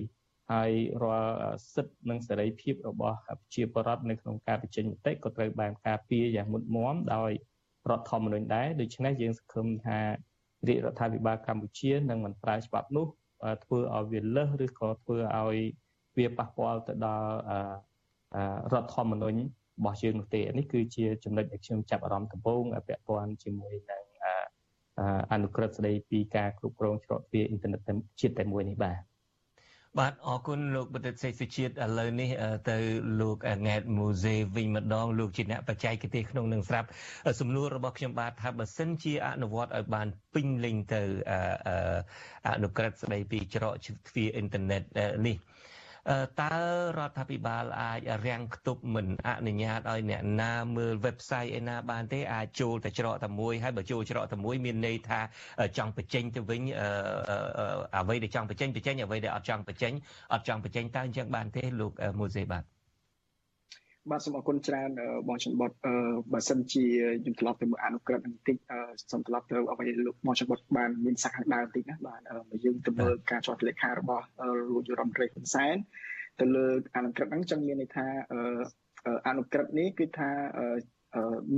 [0.52, 0.72] ហើយ
[1.04, 1.38] រាល់
[1.74, 7.32] សិទ្ធិនិងសេរីភាពរបស់ប្រជាពលរដ្ឋនៅក្នុងការបញ្ចេញមតិក៏ត្រូវបានការពារយ៉ាងមុតមមដោយ
[7.90, 10.00] រដ្ឋធម្មនុញ្ញដែរដូច្នេះយើងសង្ឃឹមថា
[10.68, 13.08] រាជរដ្ឋាភិបាលកម្ពុជានឹងមិនប្រើច្បាប់នោះ
[13.64, 15.58] ធ្វើឲ្យវាលើសឬក៏ធ្វើឲ្យ
[16.18, 17.32] វាប៉ះពាល់ទៅដល់
[18.72, 19.40] រដ្ឋធម្មនុញ្ញ
[19.80, 24.04] របស់យើងនោះទេនេះគឺជាចំណុចដែលខ្ញុំចាប់អារម្មណ៍ដំបូងពាក់ព័ន្ធជាមួយនឹង
[25.32, 27.80] អនុក្រឹត្យស្ដីពីការគ្រប់គ្រងច្រកទ្វារអ៊ីនធឺណិត
[28.20, 29.00] ជាតិតែមួយនេះបាទ
[30.00, 32.30] បាទអរគុណលោកបណ្ឌិតសេកសុជាតិឥឡូវនេះ
[32.70, 32.78] ទៅ
[33.22, 36.88] លោកង៉ែតមូសេវិញម្ដងលោកជាអ្នកបច្ចេកទេសក្នុងនឹងស្រាប់
[37.40, 41.02] សំណួររបស់ខ្ញុំបាទថាបើសិនជាអនុវត្តឲ្យបានពេញលេញទៅ
[42.48, 43.74] អនុក្រឹត្យស្ដីពីច្រក
[44.08, 44.82] ទ្វារអ៊ីនធឺណិត
[45.28, 45.36] នេះ
[46.42, 46.56] តើ
[46.98, 55.20] រដ្ឋាភិបាលអាចរាំងខ្ទប់មិនអនុញ្ញាតឲ្យអ្នកណាមើល website ឯណាបានទេអាចចូលតែច្រកតែមួយហើយបើចូលច្រកតែមួយមានន័យថា
[55.78, 56.62] ចង់បញ្ចេញទៅវិញ
[57.98, 59.94] អ្វីដែលចង់បញ្ចេញបញ្ចេញអ្វីដែលអត់ចង់បញ្ចេញ
[60.34, 62.79] អត់ចង់បញ្ចេញតើអញ្ចឹងបានទេលោកមូសេបាទ
[64.12, 64.90] បាទសូមអរគុណច្រើន
[65.28, 65.72] បងច័ន្ទបត
[66.34, 66.86] បើសិនជា
[67.24, 68.58] ខ្ញុំត្រឡប់ទៅមើលអនុក្រឹត្យបន្តិច
[69.12, 72.20] សូមត្រឡប់ទៅអ្វីលោកបងច័ន្ទបតបានមានសាខាងដើមបន្តិចណាបាទ
[72.50, 74.26] មកយើងទៅមើលការចោទលេខារបស់
[74.74, 75.76] លោកយុរ៉មត្រីហ៊ុនសែន
[76.40, 78.08] ទៅលើអនុក្រឹត្យហ្នឹងចឹងមានន័យថា
[79.28, 80.30] អនុក្រឹត្យនេះគឺថា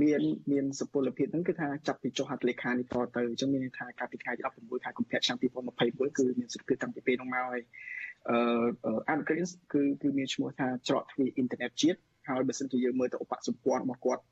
[0.02, 0.20] មាន
[0.52, 5.36] មានសុពលភាពហ្នឹងគឺថាចាប់ពីចុះហត្ថលេខានេះតទៅអញ្ចឹងមានន័យថាកាលពីថ្ងៃទី16ខែកុម្ភៈឆ្នាំ
[5.76, 7.60] 2021គឺមានសុពលភាពតាំងពីពេលនោះមកហើយ
[8.28, 8.36] អឺ
[9.10, 14.22] អនុក្រឹត្យគឺគឺមានឈ្មោះថាច្រកទ្វារអ៊ីនធឺណិតជាតិ ហើយបើសិនជាយើងមើលទៅឧបសម្ព័ន្ធរបស់គាត់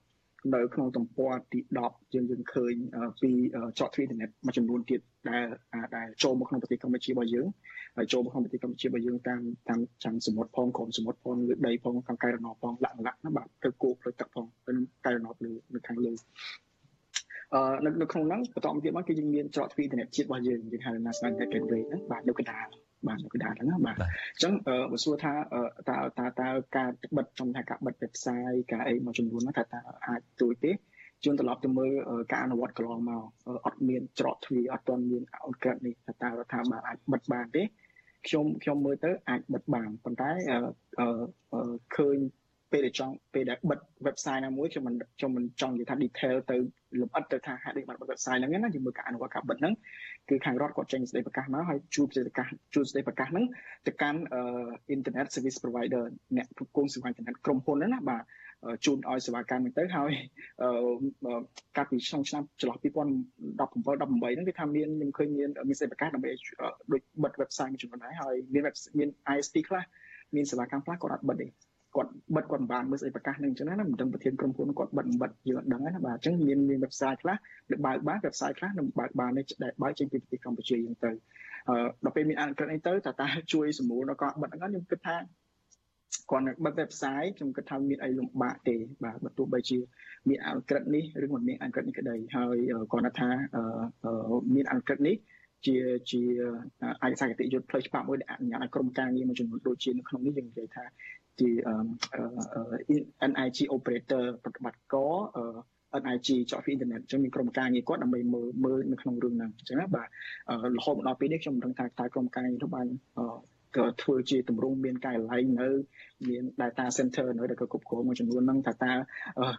[0.55, 2.75] នៅក្នុងទំព័រទី10យើងយើងឃើញ
[3.23, 3.31] ពី
[3.79, 5.45] ចតទ្វីអ៊ីនធឺណិតមួយចំនួនទៀតដែល
[5.97, 7.47] ដែលចូលមកក្នុងប្រទេសកម្ពុជារបស់យើង
[7.97, 14.73] ហើយចូលមកក្នុងប្រទេសកម្ពុជារបស់យើងតាមតាមចាំសមុទ្រផងក្រុមសមុទ្រផងលើដីផងខាងកែរណបផងលក្ខណៈណាបាទទៅគោផ្លូវទឹកផងទៅ
[15.05, 16.13] កែរណបលើនៅខាងលើ
[17.55, 22.69] អឺនៅនៅក្នុងហ្នឹងបន្តមកទៀតមកគឺយើងមានច្រកទ្វីអ៊ីនធឺណិតជាតិរបស់យើងយើងហៅ National Internet Gateway ហ្នឹងបាទនៅកណ្ដាល
[23.07, 24.05] បាទនៅកណ្ដាលហ្នឹងណាបាទអ
[24.39, 24.53] ញ្ចឹង
[24.93, 25.33] បើសួរថា
[25.89, 30.73] តើតើតើការបិទចំថាការបិទ website ការអីមួយចំនួនហ្នឹងថាតើអាចទួយទេ
[31.25, 31.91] ជួនត្រឡប់ទៅមើល
[32.33, 33.23] ការអនុវត្តកន្លងមក
[33.67, 37.63] អត់មានច្រកទ្វារអត់ទាន់មានអូនក្រិតនេះថាតើរដ្ឋាភិបាលអាចបិទបានទេ
[38.27, 40.31] ខ្ញុំខ្ញុំមើលទៅអាចបិទបានប៉ុន្តែ
[41.97, 42.19] ឃើញ
[42.73, 46.57] ពេលដែលចង់ពេលដែលបិទ website ណាមួយខ្ញុំមិនខ្ញុំមិនចង់និយាយថា detail ទៅ
[47.01, 49.75] លម្អិតទៅថាហេតុអីបានបិទ website ហ្នឹងណាយើងមើលការអនុវត្តការបិទហ្នឹង
[50.31, 53.45] គឺខាងរដ្ឋគាត់ចេញសេចក្តីប្រកាសមកហើយជួបសេចក្តីប្រកាសជួបសេចក្តីប្រកាសហ្នឹង
[53.87, 54.21] ទៅកាន់
[54.95, 56.05] internet service provider
[56.37, 58.23] អ្នកគ្រប់គ្រងសេវាអ៊ីនធឺណិតក្រុមហ៊ុនហ្នឹងណាបាទ
[58.85, 60.11] ជូនឲ្យសេវាកម្មហ្នឹងទៅហើយ
[61.77, 66.31] កាលពីក្នុងឆ្នាំចន្លោះ2017 18ហ្នឹងគឺថាមានខ្ញុំឃើញមានមានសេចក្តីប្រកាសដើម្បី
[66.93, 68.63] ដូចបិទ website មួយចំនួនដែរហើយមាន
[68.99, 69.85] មាន ISP ខ្លះ
[70.35, 71.47] មានសេវាកម្មខ្លះគាត់អត់បិទទេ
[71.97, 77.37] គាត់បិទគាត់មិនបានមើលស្អីប្រកាសនឹងអញ្ចឹងណាមិនដឹងប្រធានក្រុមហ៊ុនគាត់បិទមិនបិទយើងអត់ដឹងណាបាទអញ្ចឹងមានមាន website ខ្លះ
[77.71, 81.11] ដែលបើកបាន website ខ្លះនឹងបើកបានដែលបើកចេញពីប្រទេសកម្ពុជាយើងទៅ
[81.69, 81.75] អឺ
[82.05, 85.17] ដល់ពេលមានអនុក្រឹត្យអីទៅតើតាជួយសម្រួលដល់គាត់បិទហ្នឹងខ្ញុំគិតថា
[86.31, 89.79] គាត់នឹងបិទ website ខ្ញុំគិតថាមានអីលំបាកទេបាទបើទោះបីជា
[90.29, 92.57] មានអនុក្រឹត្យនេះឬមិនមានអនុក្រឹត្យនេះក្តីហើយ
[92.93, 93.29] គាត់ថា
[94.55, 95.17] មានអនុក្រឹត្យនេះ
[95.67, 95.77] ជា
[96.11, 96.23] ជា
[97.07, 100.85] ឯកសារគតិយុត្តផ្លូវច្បាប់មួយដែលអនុញ្ញាតឲ្យក្រុមការងារមួយចំនួនដូចជានៅក្នុងនេះយើងនិយាយថា
[101.41, 101.51] ជា
[103.31, 105.15] NIG operator ប្រតិបត្តិការ
[106.03, 110.09] NIG ចកពីអ៊ីនធឺណិតអញ្ចឹងមានក្រុមការងារគាត់ដើម្បីមើលមើលនៅក្នុងរឿងហ្នឹងអញ្ចឹងណាបាទ
[110.77, 112.87] រហូតមកដល់ពេលនេះខ្ញុំមិនដឹងថាតើក្រុមការងារនោះបាន
[113.77, 115.69] ក៏ធ្វើជាទម្រង់មានកែលៃនៅ
[116.29, 118.93] មាន data center នៅដែលគ្រប់គ្រងមួយចំនួនហ្នឹងថាតើ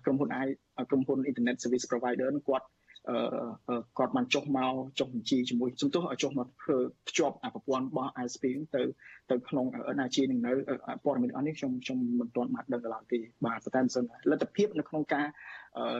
[0.05, 0.47] ក្រុមហ៊ុន i
[0.89, 2.80] ក្រុមហ៊ុន internet service provider ហ្នឹងគាត់អឺ
[3.97, 6.77] គាត់បានចុះមកចុះបញ្ជីជាមួយសំទោសចុះមកធ្វើ
[7.09, 8.45] ភ្ជាប់អាប្រព័ន្ធរបស់ ISP
[8.75, 8.81] ទៅ
[9.31, 10.53] ទៅក្នុង NRG នឹងនៅ
[11.03, 15.27] ព័ត៌មានអស់នេះខ្ញុំខ្ញុំមិនទាន់បានដឹងដល់ទេបាទប៉ុន្តែមិនសិនលទ្ធភាពនៅក្នុងការ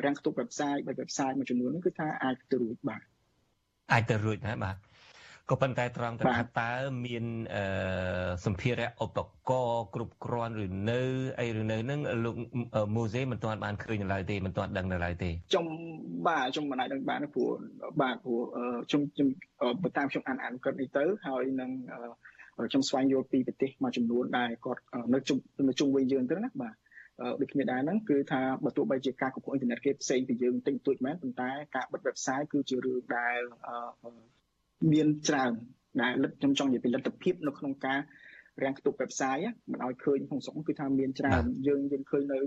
[0.06, 3.02] រាំងខ្ទប់ website បែប website មួយចំនួននេះគឺថាអាចទៅរួចបាទ
[3.92, 4.76] អាចទៅរួចណាបាទ
[5.50, 6.72] ក៏ប៉ុន្តែត្រង់ទៅថាតើ
[7.06, 7.26] មាន
[8.46, 9.20] សម្ភារៈឧប
[9.50, 11.02] ករណ៍គ្រប់គ្រាន់ឬនៅ
[11.40, 12.36] អីឬនៅនឹងលោក
[12.96, 15.66] មូសេមិនទាន់បានឃើញនៅឡើយទេមិនទាន់ដឹងនៅឡើយទេខ្ញុំ
[16.28, 17.50] បាទខ្ញុំមិនអាចដឹងបានព្រោះ
[18.02, 18.40] បាទព្រោះ
[18.90, 19.28] ខ្ញុំខ្ញុំ
[19.84, 21.72] បើតាមខ្ញុំអានអានគាត់នេះទៅហើយនឹង
[22.70, 24.82] ខ្ញុំស្វែងយល់ពីប្រទេសមួយចំនួនដែលគាត់
[25.14, 25.38] នៅជុំ
[25.70, 26.76] នៅជុំវិញយើងទៅណាបាទ
[27.42, 33.40] ដូចគ្នាដែរហ្នឹងគឺថាបើទោះបីជាការគ្រប់គ្រងអ៊ីនធឺណិតគេផ្សេងពីយើងតិចតួចមែនប៉ុន្តែការបិទ website គឺជារឿងដែល
[34.92, 35.52] មានច្រើន
[36.02, 38.00] ដែលលទ្ធខ្ញុំចង់និយាយពីលទ្ធភាពនៅក្នុងការ
[38.64, 42.40] រាំងខ្ទប់ website មិនឲ្យឃើញក្នុងស្រុកគឺថាមានច្រើនយើងយើងឃើញនៅ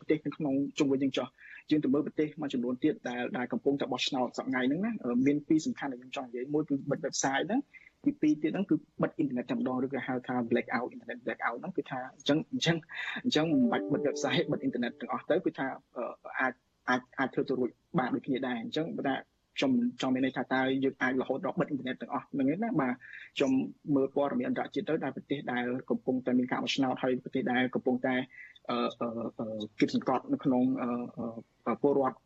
[0.00, 1.26] ប្រទេសក្នុងជុំវិញយើងចោះ
[1.70, 4.92] យើងទៅមើលប្រទេសមួយចំនួនទៀតដែលដែលកំពុងតែបោះឆ្នោតសប្តាហ៍ហ្នឹងណា
[5.26, 7.60] មានពីរសំខាន់ដែលខ្ញុំចង់និយាយមួយគឺបិទ website ហ្នឹង
[8.04, 12.76] ទីពីរទៀតហ្នឹងគឺបិទអ៊ីនធឺណិតតែម្ដងឬក៏ហៅថា black out internet black out ហ្នឹងគឺថាអញ្ចឹងអញ្ចឹង
[13.24, 15.66] អញ្ចឹងមិនបាច់បិទ website បិទអ៊ីនធឺណិតទាំងអស់ទៅគឺថា
[16.40, 16.52] អាច
[16.88, 19.16] អាចអាចធ្វើទៅរួចបានដូចគ្នាដែរអញ្ចឹងបើថា
[19.58, 22.92] ខ្ញុំចង់មានន័យថាតើយើងអាចរហូតដល់បិទអ៊ីនធឺណិតទាំងអស់ហ្នឹងណាបាទ
[23.36, 23.50] ខ្ញុំ
[23.94, 28.14] មើលព័ត៌មានអន្តរជាតិទៅដែលប្រទេសដែលកំពុងតែមានការបោះឆ្នោតហើយប្រទេសដែលកំពុងតែ
[28.70, 28.78] អឺ
[29.80, 30.62] គិតសង្កត់នៅក្នុង
[31.82, 32.18] ពលរដ្ឋ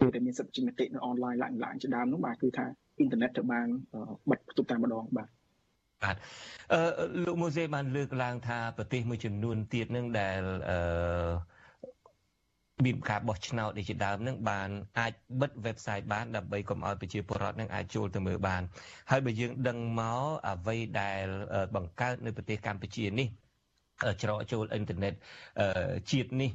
[0.00, 2.64] ពេលដែលមានសិទ្ធិជាមតិនៅអនឡាញឡើងឡើងជាដើមនោះបាទគឺថា
[2.98, 3.66] អ៊ីនធឺណិតត្រូវបាន
[4.30, 5.28] បិទផ្ទុកតែម្ដងបាទ
[6.02, 6.16] បាទ
[6.72, 6.80] អឺ
[7.24, 10.78] លោកម៉ូសេបានលើកឡើងថាប្រទេសមួយចំនួនទៀតនឹងដែលអឺ
[12.84, 14.68] មានការបោះឆ្នោតនេះជាដើមនឹងបាន
[14.98, 18.62] អាចបិទ website បានដើម្បីកុំឲ្យប្រជាពលរដ្ឋនឹងអាចចូលទៅមើលបាន
[19.10, 21.24] ហើយបើយើងដឹងមកអ្វីដែល
[21.76, 23.28] បង្កើតនៅប្រទេសកម្ពុជានេះ
[24.22, 25.14] ច្រកចូលអ៊ីនធឺណិត
[26.10, 26.50] ជាតិនេះ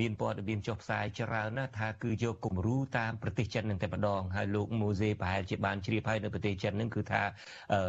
[0.00, 7.22] មានព័ត៌មានចុះផ្សាយច្រើនណាស់ថាគឺយកគំរូតាមប្រទេសចិននឹងតែម្ដងហើយលោកម៉ូសេប្រហែលជាបានជ្រាបហើយនៅប្រទេសចិននឹងគឺថា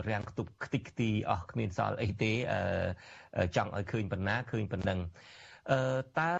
[0.09, 2.33] រាំងខ្ទប់ខ្ទេចខ្ទីអស់គ្មានសល់អីទេ
[3.55, 5.42] ចង់ឲ្យឃើញប៉ុណ្ណាឃើញប៉ុណ្ណឹងអឺ
[6.19, 6.31] តើ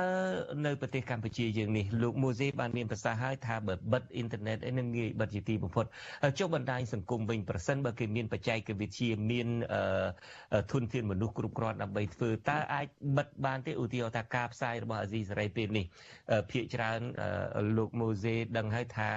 [0.66, 5.86] នៅប្រទេសកម្ពុជាយើងនេះលោកមូសេបានមានប្រសាសន៍ហើយថាបើបិទអ៊ីនធឺណិតឯនឹងងាយបិទជាទីបំផុត
[6.40, 9.48] ចុះបណ្ដាញសង្គមវិញប្រសិនបើគេមានបច្ចេកវិទ្យាមាន
[10.72, 15.86] ធនធានមនុស្សគ្រប់គ្រាន់ដើម្បីធ្វើតើអាចបិទបានទេឧទាហរណ៍ថាការផ្សាយរបស់អាស៊ីសេរីពេលនេះ
[16.52, 17.00] ភាគច្រើន
[17.78, 19.12] លោកមូសេដឹងហើយថា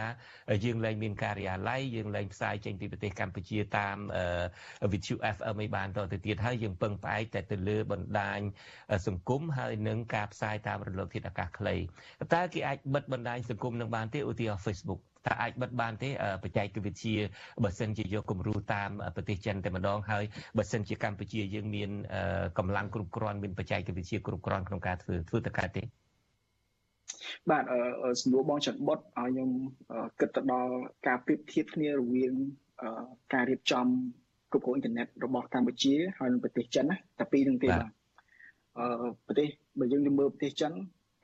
[0.65, 3.97] យើងលែងមានការិយាល័យយើងលែងផ្សាយចេញពីប្រទេសកម្ពុជាតាម
[4.93, 8.41] វិទ្យុ FM ឯបានតទៅទៀតហើយយើងពឹងផ្អែកតែទៅលើបណ្ដាញ
[9.07, 11.76] សង្គមហើយនឹងនឹងការផ្សាយតាមរលកធាតុអាកាសខ្លី
[12.34, 16.11] តើគេអាចបិទបណ្ដាញសង្គមនឹងបានទេឧទាហរណ៍ Facebook តើអាចបិទបានទេ
[16.42, 17.16] បច្ចេកវិទ្យា
[17.64, 20.24] បើសិនជាយកគំរូតាមប្រទេសចិនតែម្ដងហើយ
[20.59, 21.90] បើសិនជាកម្ពុជាយើងមាន
[22.59, 25.82] កម្លាំងគ្រប់គ្រាន់មានបច្ចេកវិទ្យាគ្រប់គ្រាន់ក្នុងការធ្វើធ្វើទៅកើតទេ
[27.51, 27.64] បាទ
[28.20, 29.51] សំណួរបងច័ន្ទបុតឲ្យខ្ញុំ
[30.20, 30.72] គិតទៅដល់
[31.07, 32.34] ការប្រៀបធៀបគ្នារវាង
[33.34, 33.86] ការរៀបចំ
[34.53, 37.95] គ្រប់គ្រងអ៊ីនធឺណិតរបស់កម្ពុជាហើយនិងប្រទេសចិនណាតែពីរនឹងទេបាទអឺ
[39.27, 39.49] ប្រទេស
[39.79, 40.72] បើយើងមើលប្រទេសចិន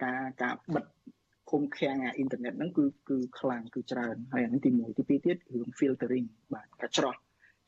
[0.05, 0.85] ការការបិទ
[1.51, 7.15] ឃុំឃាំងអាអ៊ីនធឺណិតហ្នឹងគឺគឺខ្លាំងគឺច្រើនហើយអានេះទី1ទី2ទៀតរឿង filtering បាទការច្រោះ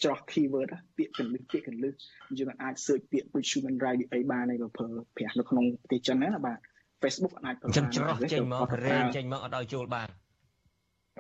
[0.02, 1.92] ច្រោះ keyword ពាក្យកលឹះពាក្យកលឹះ
[2.38, 6.58] យើងអាច search ពាក្យ human right អីបានហើយបើប្រើប្រាស់នៅក្នុងប្រទេសចិនណាបាទ
[7.02, 10.08] Facebook អាចប្រើបានចឹងច្រោះចេញមករែងចេញមកអត់ឲ្យចូលបាន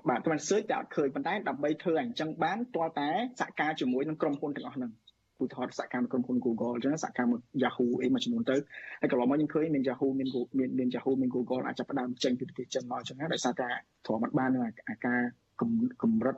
[0.08, 3.10] បាទតែ search តែអត់ឃើញប៉ុន្តែដើម្បីធ្វើអញ្ចឹងបានទាល់តែ
[3.40, 4.90] សហការជាមួយនឹងក្រុមហ៊ុនទាំងអស់ហ្នឹង
[5.42, 7.32] ឧទាហរណ៍សកម្មក្រុមហ៊ុន Google អញ្ចឹងសកម្ម
[7.62, 8.56] Yahoo អីមួយចំនួនទៅ
[9.00, 10.28] ហើយកន្លងមកយើងឃើញមាន Yahoo មាន
[10.58, 13.68] មានមាន Yahoo មាន Google អាចចាប់ផ្ដើមចេញពីប្រទេសចិនមកអញ្ចឹងដោយសារតែ
[14.06, 15.20] ទ្រាំអត់បាននឹងអាការ
[15.62, 16.36] កម្រិត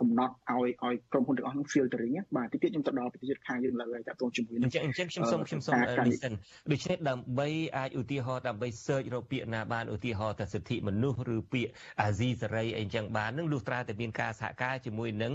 [0.00, 6.32] កំណត់ឲ្យឲ្យក្រុមហ៊ុនទាំងអស់នោះ filtering បាទទីទៀតខ្ញុំទៅដល់ប្រទេសខាងយើងលើហើយតើតោះជាមួយនឹងអញ្ចឹងអញ្ចឹងខ្ញុំសូមខ្ញុំសូមនេះសិន
[6.72, 7.48] ដូច្នេះដើម្បី
[7.78, 15.32] អាចឧទាហរណ៍ដើម្បី search រកពាក្យណាបានឧទាហរណ៍តែសិទ្ធិមនុស្សឬពាក្យអាស៊ីសេរីអីចឹងបាននឹងលុះត្រាតែមានការសហការជាមួយនឹង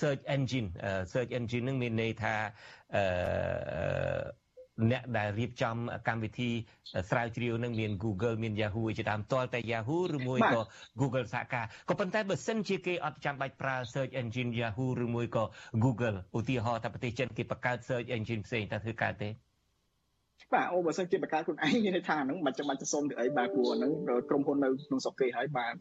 [0.00, 0.68] search engine
[1.12, 2.34] search engine នឹងមានន័យថា
[2.96, 4.43] អឺ
[4.90, 5.76] អ្នកដែលរៀបចំ
[6.08, 6.50] កម្មវិធី
[7.10, 10.60] ស្រាវជ្រាវនឹងមាន Google មាន Yahoo ជាដើមតលតែ Yahoo ឬមួយក៏
[11.00, 15.44] Google សហការក៏ប៉ុន្តែបើសិនជាគេអត់ចាំបាច់ប្រើ search engine Yahoo ឬមួយក៏
[15.84, 19.28] Google ឧទាហរណ៍តែប្រទេសចិនគេបង្កើត search engine ផ្សេងតើធ្វើកើតទេ
[20.52, 23.92] បាទអូបើសិនជាបង្កើតខ្លួនឯងមានន័យថាហ្នឹងមិនចាំបាច់ទៅសុំទៅអីបាទព្រោះហ្នឹង
[24.28, 25.74] ក្រុមហ៊ុននៅក្នុងស្រុកគេហើយបាទ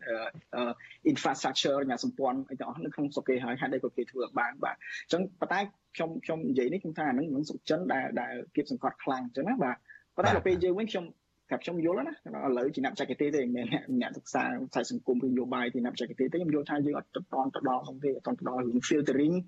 [1.11, 5.59] infrastructure nhà សម្ព័ន្ធអីទាំងអស់នៅក្នុងស្រុកគេហើយហេតុអីក៏គេធ្វើបានបាទអញ្ចឹងប៉ុន្តែ
[5.95, 9.75] ខ្ញុំខ្ញុំនិយាយនេះខ្ញុំថាហ្នឹងនឹងសុខចិនដែលដែលគៀបសង្កត់ខ្លាំងអញ្ចឹងណាបាទ
[10.15, 11.05] ប៉ុន្តែដល់ពេលយើងវិញខ្ញុំ
[11.51, 13.67] តែខ្ញុំយល់ណាឥឡូវជាអ្នកបច្ចេកទេសទេមិនមែន
[14.01, 19.47] អ្នកសិក្សាខ្សែសង្គមឬនយោបាយទីអ្នកបច្ចេកទេសទេខ្ញុំយល់ថាយើងអត់តន់ទៅដល់នោះទេអត់តន់ទៅដល់រឿង filtering អ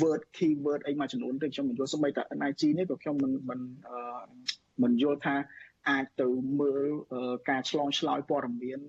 [0.00, 3.60] word keyword អីមួយចំនួនទេខ្ញុំមិនយល់សូម្បីតែ NIG នេះក៏ខ្ញុំមិនមិន
[4.82, 5.34] មិនយល់ថា
[5.88, 6.28] អាចទៅ
[6.60, 6.84] មើល
[7.50, 8.80] ការឆ្លងឆ្លើយព័ត៌មាន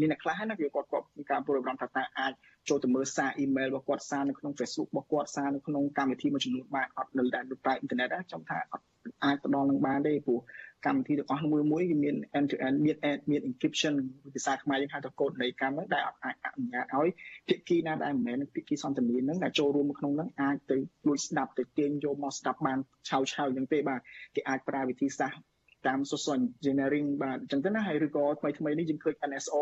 [0.00, 2.32] មានអ្នកខ្លះណាវាគាត់គាត់មានការព្រួយបារម្ភថាតើអាច
[2.68, 8.84] ចូលទៅមើលសារអ៊ីមែលរបស់គាត់សារនៅក្នុង Facebook របស់គាត់សារនៅក្នុងកម្មវិធីមួយចំនួនបានអត់នៅតែប្រើអ៊ីនធឺណិតណាខ្ញុំថាអត់
[9.24, 10.40] អាចទៅដល់នឹងបានទេព្រោះ
[10.86, 13.94] កម្មវិធីទាំងអស់មួយមួយគឺមាន end to end មាន end មាន encryption
[14.34, 17.08] ភាសាខ្មែរយើងហៅថាកូដនៃកម្មហ្នឹងដែលអត់អាចអនុញ្ញាតឲ្យ
[17.48, 20.76] ភាគីណាដែលមិនមែនភាគីសន្តានាហ្នឹងដែលចូលរួមក្នុងហ្នឹងអាចទៅ
[21.06, 22.78] លួចស្ដាប់ទៅទាញយកមកស្ដាប់បាន
[23.08, 24.00] ឆាវឆាវយ៉ាងទេបាទ
[24.34, 25.40] គេអាចប្រើវិធីសាស្ត្រ
[25.86, 29.60] តាម social engineering បាទអញ្ចឹងទៅណាហើយឬក៏ថ្មីថ្មីនេះយើងឃើញ NSO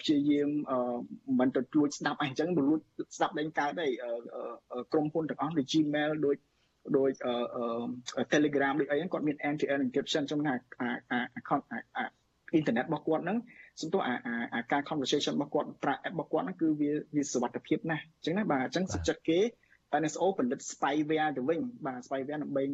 [0.00, 0.48] ព្យាយាម
[1.40, 2.80] មិនទៅលួចស្ដាប់អីអញ្ចឹងលួច
[3.16, 3.90] ស្ដាប់ដេញកើតអី
[4.92, 6.36] ក្រុមហ៊ុនទាំងអស់ដូច Gmail ដូច
[6.98, 7.10] ដោយ
[8.32, 11.20] Telegram ដូចអីហ្នឹងគាត់មាន end to end encryption ចំណាអាអា
[12.52, 13.38] អ៊ីនធឺណិតរបស់គាត់ហ្នឹង
[13.80, 14.14] សំទោសអា
[14.54, 19.38] អាការ conversation របស់គាត់ប្រើ app របស់គាត់ហ្នឹងគឺវាវាសុវត្ថិភាពណាស់អញ្ចឹងណាបាទអញ្ចឹងសុខចិត្តគេ
[20.02, 22.64] NSO ផលិត spyware ទៅវិញបាទ spyware ដើម្បី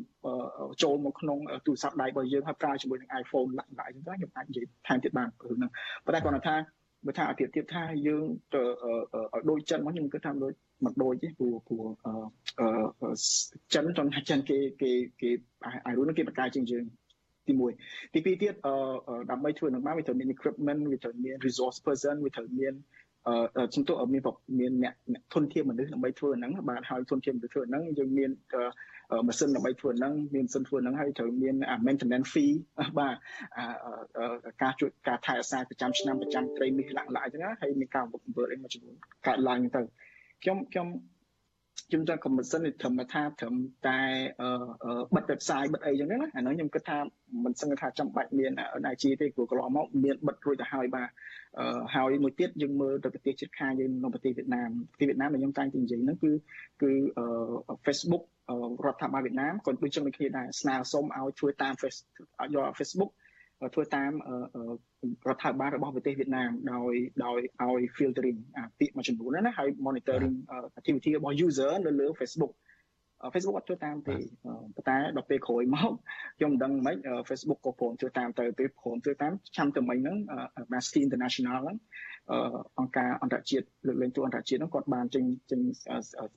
[0.82, 5.70] ចូលមកក្នុងទូរស័ព្ទដៃរបស់យើងហើយប្រើជាមួយនឹង iPhone ឡាក់ឡាក់អញ្ចឹងខ្ញុំអាចនិយាយថែមទៀតបានព្រោះហ្នឹង
[6.04, 6.56] ប៉ុន្តែគាត់ថា
[7.06, 8.62] បើថាអាទៀតទៀតថាយើងទៅ
[9.34, 10.52] ឲ្យដូចចិនមកខ្ញុំគិតថាដូច
[10.84, 11.84] មិនដូចទេព្រោះព្រោះ
[13.74, 14.90] ចិនចង់ថាចិនគេគេ
[15.20, 15.30] គេ
[15.86, 16.84] អារឿងគេបកកាយជាងយើង
[17.46, 17.52] ទី
[17.84, 18.74] 1ទី2ទៀតអឺ
[19.30, 22.74] ដើម្បីធ្វើនឹងបានវាត្រូវមាន equipment វាត្រូវមាន resource person វាត្រូវមាន
[23.28, 24.22] អឺជំទោមាន
[24.60, 28.30] មានអ្នកធនធានមនុស្សដើម្បីធ្វើហ្នឹងបាទហើយធនធានមនុស្សធ្វើហ្នឹងយើងមាន
[29.26, 31.54] ម៉ាស៊ីនដើម្បីធ្វើហ្នឹងមានម៉ាស៊ីនធ្វើហ្នឹងហើយត្រូវមាន
[31.86, 32.54] maintenance fee
[32.98, 33.14] បាទ
[34.62, 38.96] ការជួយការថែរក្សាប្រចាំឆ្នាំប្រចាំត្រីមាសឡាក់ឡាក់អញ្ចឹងហើយមានការបង្កើនអីមួយចំនួន
[39.26, 39.82] កើតឡើងទៅ
[40.42, 40.86] ខ្ញុំខ្ញុំ
[41.90, 43.54] ខ្ញុំចង់ commission នេះត្រឹមថាត្រឹម
[43.88, 44.00] តែ
[45.14, 46.98] បិទ website បិទអីចឹងណាអានោះខ្ញុំគិតថា
[47.44, 48.52] មិនសឹងថាចាំបាច់មាន
[48.92, 51.08] IG ទេព្រោះកន្លងមកមានបិទរួចទៅហើយបាទ
[51.94, 56.32] ហើយមួយទៀតយើងមើលទៅប្រទេសជិតខាងយើងនៅប្រទេសវៀតណាមប្រទេសវៀតណាមដែលខ្ញុំតែងតែនិយាយហ្នឹងគឺ
[56.82, 56.90] គឺ
[57.86, 58.22] Facebook
[58.86, 63.10] រដ្ឋាភិបាលវៀតណាមក៏ដូចជាដូចគ្នាដែរស្នើសុំឲ្យជួយតាម Facebook យក Facebook
[63.74, 64.10] ធ្វើតាម
[65.28, 66.92] រដ្ឋាភិបាលរបស់ប្រទេសវៀតណាមដោយ
[67.24, 70.36] ដោយឲ្យ filtering អាពាក្យមួយចំនួនណាហើយ monitoring
[70.78, 72.52] activity របស់ user នៅលើ Facebook
[73.34, 74.16] Facebook អត់ធ្វើតាមទេ
[74.74, 75.90] ប៉ុន្តែដល់ពេលក្រោយមក
[76.38, 76.96] ខ្ញុំមិនដឹងមិន
[77.28, 80.16] Facebook ក៏ព្រមធ្វើតាមទៅពេលព្រមធ្វើតាមឆ្នាំទៅមិញហ្នឹង
[80.62, 81.76] Amnesty International ហ្នឹង
[82.78, 85.60] អង្គការអន្តរជាតិលើកលែងទូអន្តរជាតិហ្នឹងគាត់បានចេញចេញ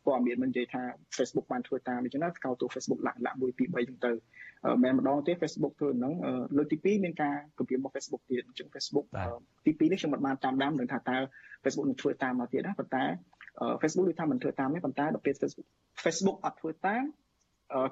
[0.05, 0.81] ព័ត៌មានមិននិយាយថា
[1.17, 3.43] Facebook បានធ្វើតាមអញ្ចឹងណាកោតទូ Facebook លាក់លាក់1 2
[3.75, 4.11] 3ចឹងទៅ
[4.83, 6.13] មិនម្ដងទេ Facebook ធ្វើហ្នឹង
[6.57, 9.05] លើកទី2មានការគម្រាមរបស់ Facebook ទៀតអញ្ចឹង Facebook
[9.65, 11.17] ទី2នេះខ្ញុំមិនបានតាមដាននឹងថាតើ
[11.63, 13.03] Facebook នឹងធ្វើតាមមកទៀតណាប៉ុន្តែ
[13.81, 15.67] Facebook ដូចថាមិនធ្វើតាមទេប៉ុន្តែដល់ពេល Facebook
[16.03, 17.03] Facebook អត់ធ្វើតាម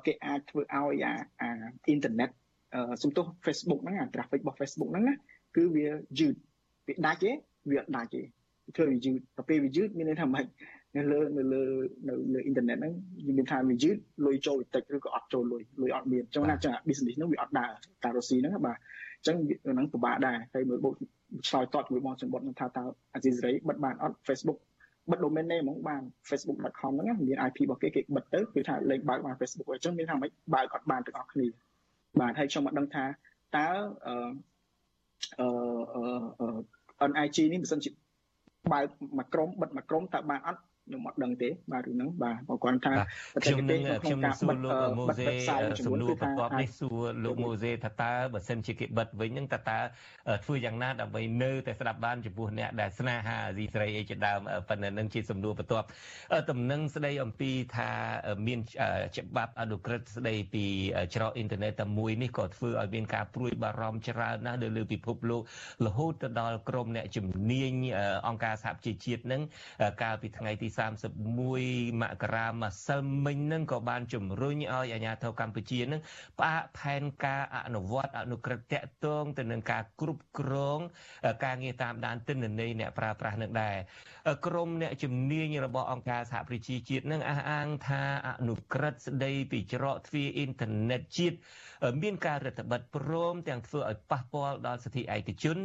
[0.05, 1.49] គេអាចធ្វើឲ្យអាអា
[1.85, 2.29] អ៊ីនធឺណិត
[3.03, 5.15] សំទោស Facebook ហ្នឹងអា traffic របស់ Facebook ហ្នឹងណា
[5.55, 5.87] គឺវា
[6.19, 6.35] យឺត
[6.87, 7.31] វាដាច់ទេ
[7.69, 8.21] វាអត់ដាច់ទេ
[8.75, 10.45] ធ្វើវាយឺតដល់ពេលវាយឺតមានន័យថាម៉េច
[10.95, 11.61] នៅលើនៅលើ
[12.07, 12.93] នៅលើអ៊ីនធឺណិតហ្នឹង
[13.37, 13.95] មានថាវាយឺត
[14.25, 17.71] លុយចូលតិចឬក៏អត់ចូលលុយលុយអត់មានអញ្ចឹងណាចឹង business ហ្នឹងវាអត់ដើរ
[18.03, 18.77] តារុស្ស៊ីហ្នឹងបាទ
[19.17, 20.93] អញ្ចឹងហ្នឹងពិបាកដែរហើយមើលបូក
[21.49, 24.59] ឆ្លើយតបជាមួយបងសម្បត្តិថាតើអាស៊ីសេរីបិទបានអត់ Facebook
[25.11, 31.47] បិទ domain name ហ្មងបាន facebook.com ហ្នឹងមាន IP របស់គេគេបិទទៅគឺថាលេខបើកបាន Facebook អញ្ចឹងមានថាមិនបើកអត់បានទាំងអស់គ្នា
[32.19, 33.05] បាទហើយខ្ញុំមកដឹងថា
[33.57, 33.69] តើ
[34.07, 35.47] អឺ
[36.41, 36.47] អឺ
[37.09, 37.89] NIG នេះមិនសិនជា
[38.73, 38.85] បើក
[39.17, 42.93] មួយក្រុមបិទមួយក្រុមតើបានអត់ ខ្ញុំអត់ដឹងទេបាទរឿងហ្នឹងបាទបើគាត់ថា
[43.43, 45.25] ខ្ញុំនឹងខ្ញុំនឹងសួរលោកម៉ូសេ
[45.85, 49.79] សំណួរបន្ទាប់នេះសួរលោកម៉ូសេថាតើបើសិនជាគេបិទវិញហ្នឹងតើតើ
[50.45, 55.87] ធ្វើយ៉ាងណាដើម្បីនៅតែស្ដាប់បានចំពោះអ្នកដែលស្នេហាអាស៊ីសេរីអីជាដើមប៉ុន្តែនឹងជាសំណួរបន្ទាប់
[56.49, 57.89] តំណែងស្ដីអំពីថា
[58.47, 58.59] មាន
[59.17, 60.65] ច្បាប់អនុក្រឹត្យស្ដីពី
[61.15, 65.41] ច្រកអ៊ីនធឺណិតតែមួយនេះក៏ធ្វើឲ្យមានការព្រួយបារម្ភច្រើនណាស់នៅលើពិភពលោក
[65.85, 67.73] រហូតទៅដល់ក្រមអ្នកជំនាញ
[68.27, 69.41] អង្គការសហប្រជាជាតិនឹង
[70.01, 76.01] កាលពីថ្ងៃទី31មករាម្សិលមិញនឹងក៏បានជំរុញឲ្យអាជ្ញាធរកម្ពុជានឹង
[76.39, 80.79] ផ្អាកផែនការអនុវត្តអនុក្រឹត្យតាក់ទងទៅនឹងការគ្រប់គ្រង
[81.45, 83.77] ការងារតាមដានទិន្នន័យអ្នកប្រើប្រាស់នឹងដែរ
[84.45, 91.37] ក្រមអ្នកជំនាញរបស់អង្គការសហប្រជាជាតិនឹងអះអាងថាអនុក្រឹត្យស្ដីពីច្រកទ្វារអ៊ីនធឺណិតជាតិ
[92.01, 95.57] មានការរដ្ឋបិទព្រមទាំងធ្វើឲ្យប៉ះពាល់ដល់សិទ្ធិឯកជន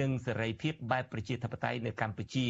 [0.00, 2.46] និងសេរីភាពបែបប្រជាធិបតេយ្យនៅកម្ពុជា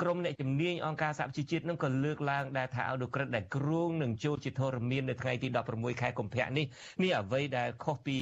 [0.00, 6.66] ក្រមអ្នកជំនាញអង្គការសហប្រជាជាតិនឹងក៏លើកឡើងដែរថាអនុក្រឹត្យដែលគ្រោងនឹងចូលជាធរមាននៅថ្ងៃទី16ខែកុម្ភៈនេះ
[7.02, 8.18] នេះអ្វីដែលខុសពី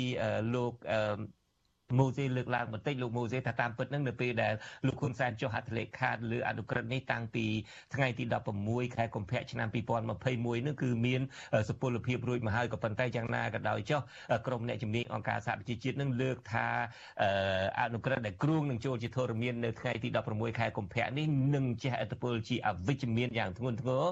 [0.55, 0.73] លោក
[1.99, 4.55] ម៉ូសេលើកឡើងបន្តិចលោកម៉ូសេថាតាមពិតហ្នឹងនៅពេលដែល
[4.87, 7.47] លោកហ៊ុនសែនចុះហត្ថលេខាលើអនុក្រឹត្យនេះតាំងពី
[7.95, 8.25] ថ្ងៃទី
[8.61, 11.21] 16ខែកុម្ភៈឆ្នាំ2021នោះគឺមាន
[11.69, 14.01] សុពលភាពរួចមកហើយក៏ប៉ុន្តែយ៉ាងណាក៏ដោយចុះ
[14.47, 16.69] ក្រមអ្នកជំនាញអង្គការសហប្រជាជាតិនឹងលើកថា
[17.81, 24.05] អនុក្រឹត្យដែលគ្រូងនឹងចូលជាធរមាននៅថ្ងៃទី16ខែកុម្ភៈនេះនឹងជះឥទ្ធិពលជាអវិជ្ជមានយ៉ាងធ្ងន់ធ្ងរ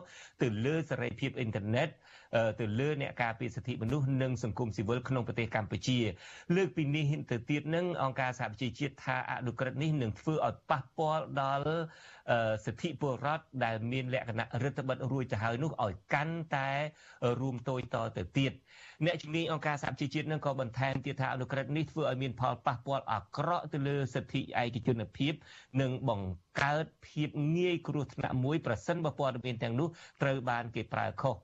[0.42, 1.88] ទៅលើសេរីភាពអ៊ីនធឺណិត
[2.60, 5.98] ទៅលើអ្នកការពារសិទ្ធិមនុស្សនិងសង្គមស៊ីវិលក្នុងប្រទេសកម្ពុជា
[6.56, 11.80] លើកពីនេះទៅទៀតនឹងអង្គការសហប្រជាជាតិថាអនុក្រឹត្យនេះនឹងធ្វើឲ្យប៉ះពាល់ដល់
[12.64, 16.70] សិទ្ធិពលរដ្ឋដែលមានលក្ខណៈរដ្ឋបិទរួចទៅហើយនោះឲ្យកាន់តែ
[17.40, 18.52] រួមតូចតទៅទៀត
[19.04, 25.32] អ្នកជំនាញអង្គការសហជីវជាតិនឹងក៏បន្ថែមទៀតថាអនុក្រឹត្យនេះធ្វើឲ្យមានផលប៉ះពាល់អាក្រក់ទៅលើសិទ្ធិឯកជនភាព
[25.80, 29.88] និងបង្កើតភាពងាយគ្រោះថ្នាក់មួយប្រសិនបើព័ត៌មានទាំងនោះ
[30.22, 31.34] ត្រូវបានគេប្រើខុស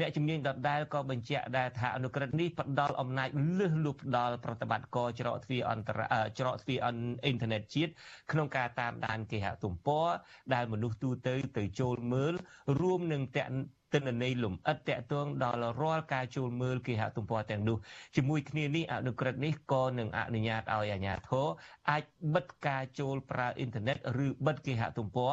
[0.00, 3.28] អ្នកជំនាញដដែលក៏បញ្ជាក់ដែរថាអនុក្រឹត្យនេះផ្ដល់អំណាច
[3.58, 6.00] លើសលប់ដល់ប្រតិបត្តិការច្រកទ្វារអន្តរ
[6.38, 7.92] ច្រកទ្វារអ៊ីនធឺណិតជាតិ
[8.32, 10.08] ក្នុងការតាមដានគេហទំព័រ
[10.54, 12.34] ដែលមនុស្សទូទៅទៅចូលមើល
[12.80, 13.50] រួមនឹងតាក់
[13.94, 17.76] ទិន្នន័យលំអិតតាក់ទងដល់រាល់ការចូលមើលគេហទំព័រទាំងនោះ
[18.16, 21.46] ជាមួយគ្នានេះអនុក្រឹត្យនេះក៏នឹងអនុញ្ញាតឲ្យអាជ្ញាធរ
[21.90, 22.02] អាច
[22.34, 25.32] បិទការចូលប្រើអ៊ីនធឺណិតឬបិទគេហទំព័រ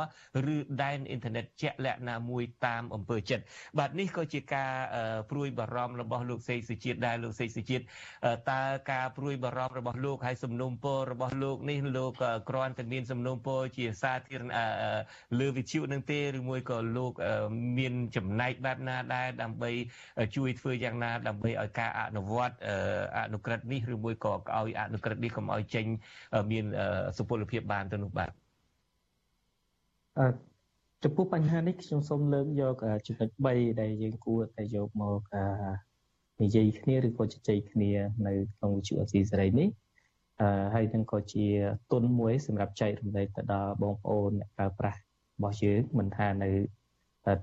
[0.56, 3.44] ឬដែនអ៊ីនធឺណិតជាក់លាក់ណាមួយតាមអំពើចិត្ត
[3.80, 4.72] បាទនេះក៏ជាការ
[5.30, 7.84] ព្រួយបារម្ភរបស់លោកសេកសុជាតិដែរលោកសេកសុជាតិ
[8.52, 12.12] តើការព្រួយបារម្ភរបស់លោកហើយសំណុំពររបស់លោកនេះលោក
[12.50, 14.54] គ្រាន់តែមានសំណុំពរជាសាធារណៈ
[15.40, 17.14] លើវិទ្យុនឹងទេឬមួយក៏លោក
[17.78, 19.72] មានចំណែកបែបណាដែរដើម្បី
[20.36, 22.56] ជួយធ្វើយ៉ាងណាដើម្បីឲ្យការអនុវត្ត
[23.18, 25.86] អនុក្រឹត្យនេះឬមួយក៏ឲ្យអនុក្រឹត្យនេះកុំឲ្យចេញ
[26.52, 26.66] មាន
[27.18, 28.30] សុពលភាពបានទៅនោះបាទ
[30.20, 30.28] អឺ
[31.04, 32.76] ចំពោះបញ្ហានេះខ្ញុំសូមលើកយក
[33.08, 35.22] ចំណុច3ដែលយើងគួរតែយកមក
[36.42, 37.92] និយាយគ្នាឬក៏ជជែកគ្នា
[38.28, 39.70] នៅក្នុងវិទ្យុអសីសេរីនេះ
[40.42, 41.46] អឺហើយនឹងក៏ជា
[41.92, 45.00] ទុនមួយ សម្រាប់ចែករំលែកទៅដល់បងប្អូនអ្នកប្រើប្រាស់
[45.36, 46.50] របស់យើងមិនថានៅ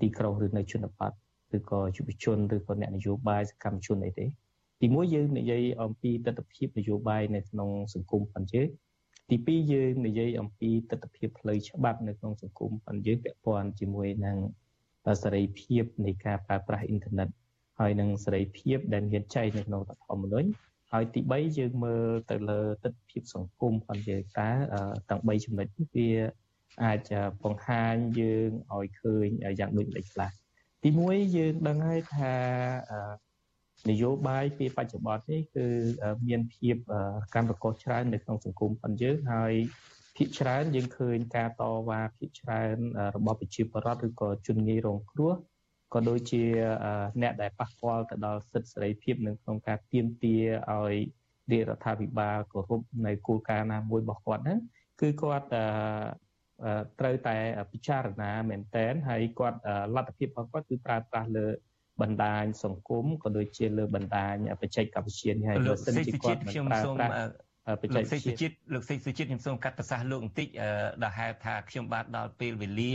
[0.01, 1.13] ទីក្រុងឬនៅជនបទ
[1.57, 4.27] ឬក៏យុវជនឬក៏អ្នកនយោបាយសកម្មជនអីទេ
[4.81, 8.65] ទីមួយយើងនិយាយអំពីទស្សនវិជ្ជានយោបាយនៅក្នុងសង្គមប៉ុណ្ណេះ
[9.31, 14.37] ទីពីរយើងនិយាយអំពីទស្សនវិជ្ជាផ្លូវច្បាប់នៅក្នុងសង្គមប៉ុណ្ណេះពាក់ព័ន្ធជាមួយនឹង
[15.23, 17.29] សេរីភាពនៃការប្រើប្រាស់អ៊ីនធឺណិត
[17.79, 20.49] ហើយនឹងសេរីភាពដែលមានចែងនៅក្នុងរដ្ឋធម្មនុញ្ញ
[20.93, 24.49] ហើយទី3យើងមើលទៅលើទស្សនវិជ្ជាសង្គមប៉ុណ្ណេះតើ
[25.11, 26.09] ទាំង3ចំណុចនេះវា
[26.85, 27.11] អាច
[27.43, 29.27] បង្ហាញយើងឲ្យឃើញ
[29.59, 30.31] យ៉ាងដូចម្តេចខ្លះ
[30.83, 32.35] ទី1យើងដឹងហើយថា
[33.91, 35.67] នយោបាយពេលបច្ចុប្បន្ននេះគឺ
[36.27, 36.77] មានភាព
[37.35, 39.53] កម្មប្រកបច្រើននៅក្នុងសង្គមប៉ុនយើងហើយ
[40.17, 42.77] ភាគច្រើនយើងឃើញការតវ៉ាភាគច្រើន
[43.17, 45.33] របស់ប្រជាពលរដ្ឋឬក៏ជនងាយរងគ្រោះ
[45.95, 46.45] ក៏ដូចជា
[47.23, 50.97] អ្នកដែលប៉ះពាល់ទៅដល់សិទ្ធិសេរីភាពនៅក្នុងការទាមទារឲ្យ
[51.51, 54.59] រាជរដ្ឋាភិបាលគោរពនៅគោលការណ៍ណាមួយរបស់គាត់ហ្នឹង
[55.01, 55.49] គឺគាត់
[57.01, 57.37] ត្រូវតែ
[57.73, 59.59] ពិចារណាមែនតែនហើយគាត់
[59.95, 61.47] លទ្ធភាពរបស់គាត់គឺប្រើប្រាស់លើ
[62.01, 67.13] បណ្ដាញសង្គមក៏ដូចជាលើបណ្ដាញបច្ចេកវិទ្យានេះហើយបើសិនជាគាត់មិនប្រើប្រាស់
[67.81, 70.71] បច្ចេលោកកសេវិចសុទ្យាជាតិលោកសេចសុជាតិខ្ញុំសូមកាត់ប្រសាសន៍លោកបន្តិចអឺ
[71.03, 72.93] ដែលហេតុថាខ្ញុំបានដល់ពេលវេលា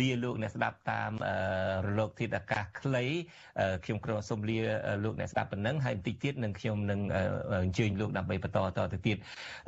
[0.00, 1.36] លាលោកអ្នកស្ដាប់តាមអឺ
[1.86, 3.04] រលកធាតុអាកាសខ្លី
[3.60, 4.58] អឺខ្ញុំគ្រាន់សូមលា
[5.04, 7.22] លោកអ្នកស្ដាប់ប៉ុណ្ណឹងហើយបន្តិចទៀតនឹងខ្ញុំនឹងអឺ
[7.64, 9.16] អញ្ជើញលោកដើម្បីបន្តតទៅទៀត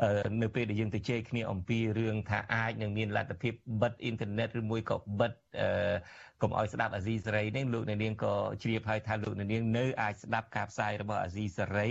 [0.02, 5.96] អឺនៅពេលដែលយើងទៅជែកគ្នាអំពីរឿងថាអាចនឹងមានលទ្ធភាពបិទអ៊ីនធឺណិតឬមួយក៏បិទអឺ
[6.42, 11.88] កុំឲ្យស្ដាប់អាស៊ីសេរីនេះលោកអ្នកនាងក៏ជ្រាបហើយថាលោកអ្នកនាងនៅអាចស្ដាប់ការផ្សាយរបស់អាស៊ីសេរី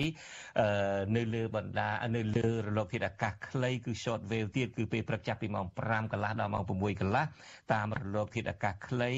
[0.59, 7.25] អឺនៅលើបណ្ដានៅលើរលកធាតុអាកាសខ្លីគឺ short wave ទៀតគឺពេលព្រឹកចាប់ពីម៉ោង5កន្លះដល់ម៉ោង6កន្លះ
[7.73, 9.11] តាមរលកធាតុអាកាសខ្លី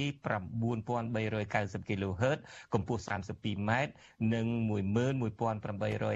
[0.91, 2.39] 9390 kHz
[2.73, 3.01] កម្ពស់
[3.35, 3.93] 32ម៉ែត្រ
[4.33, 6.15] និង11850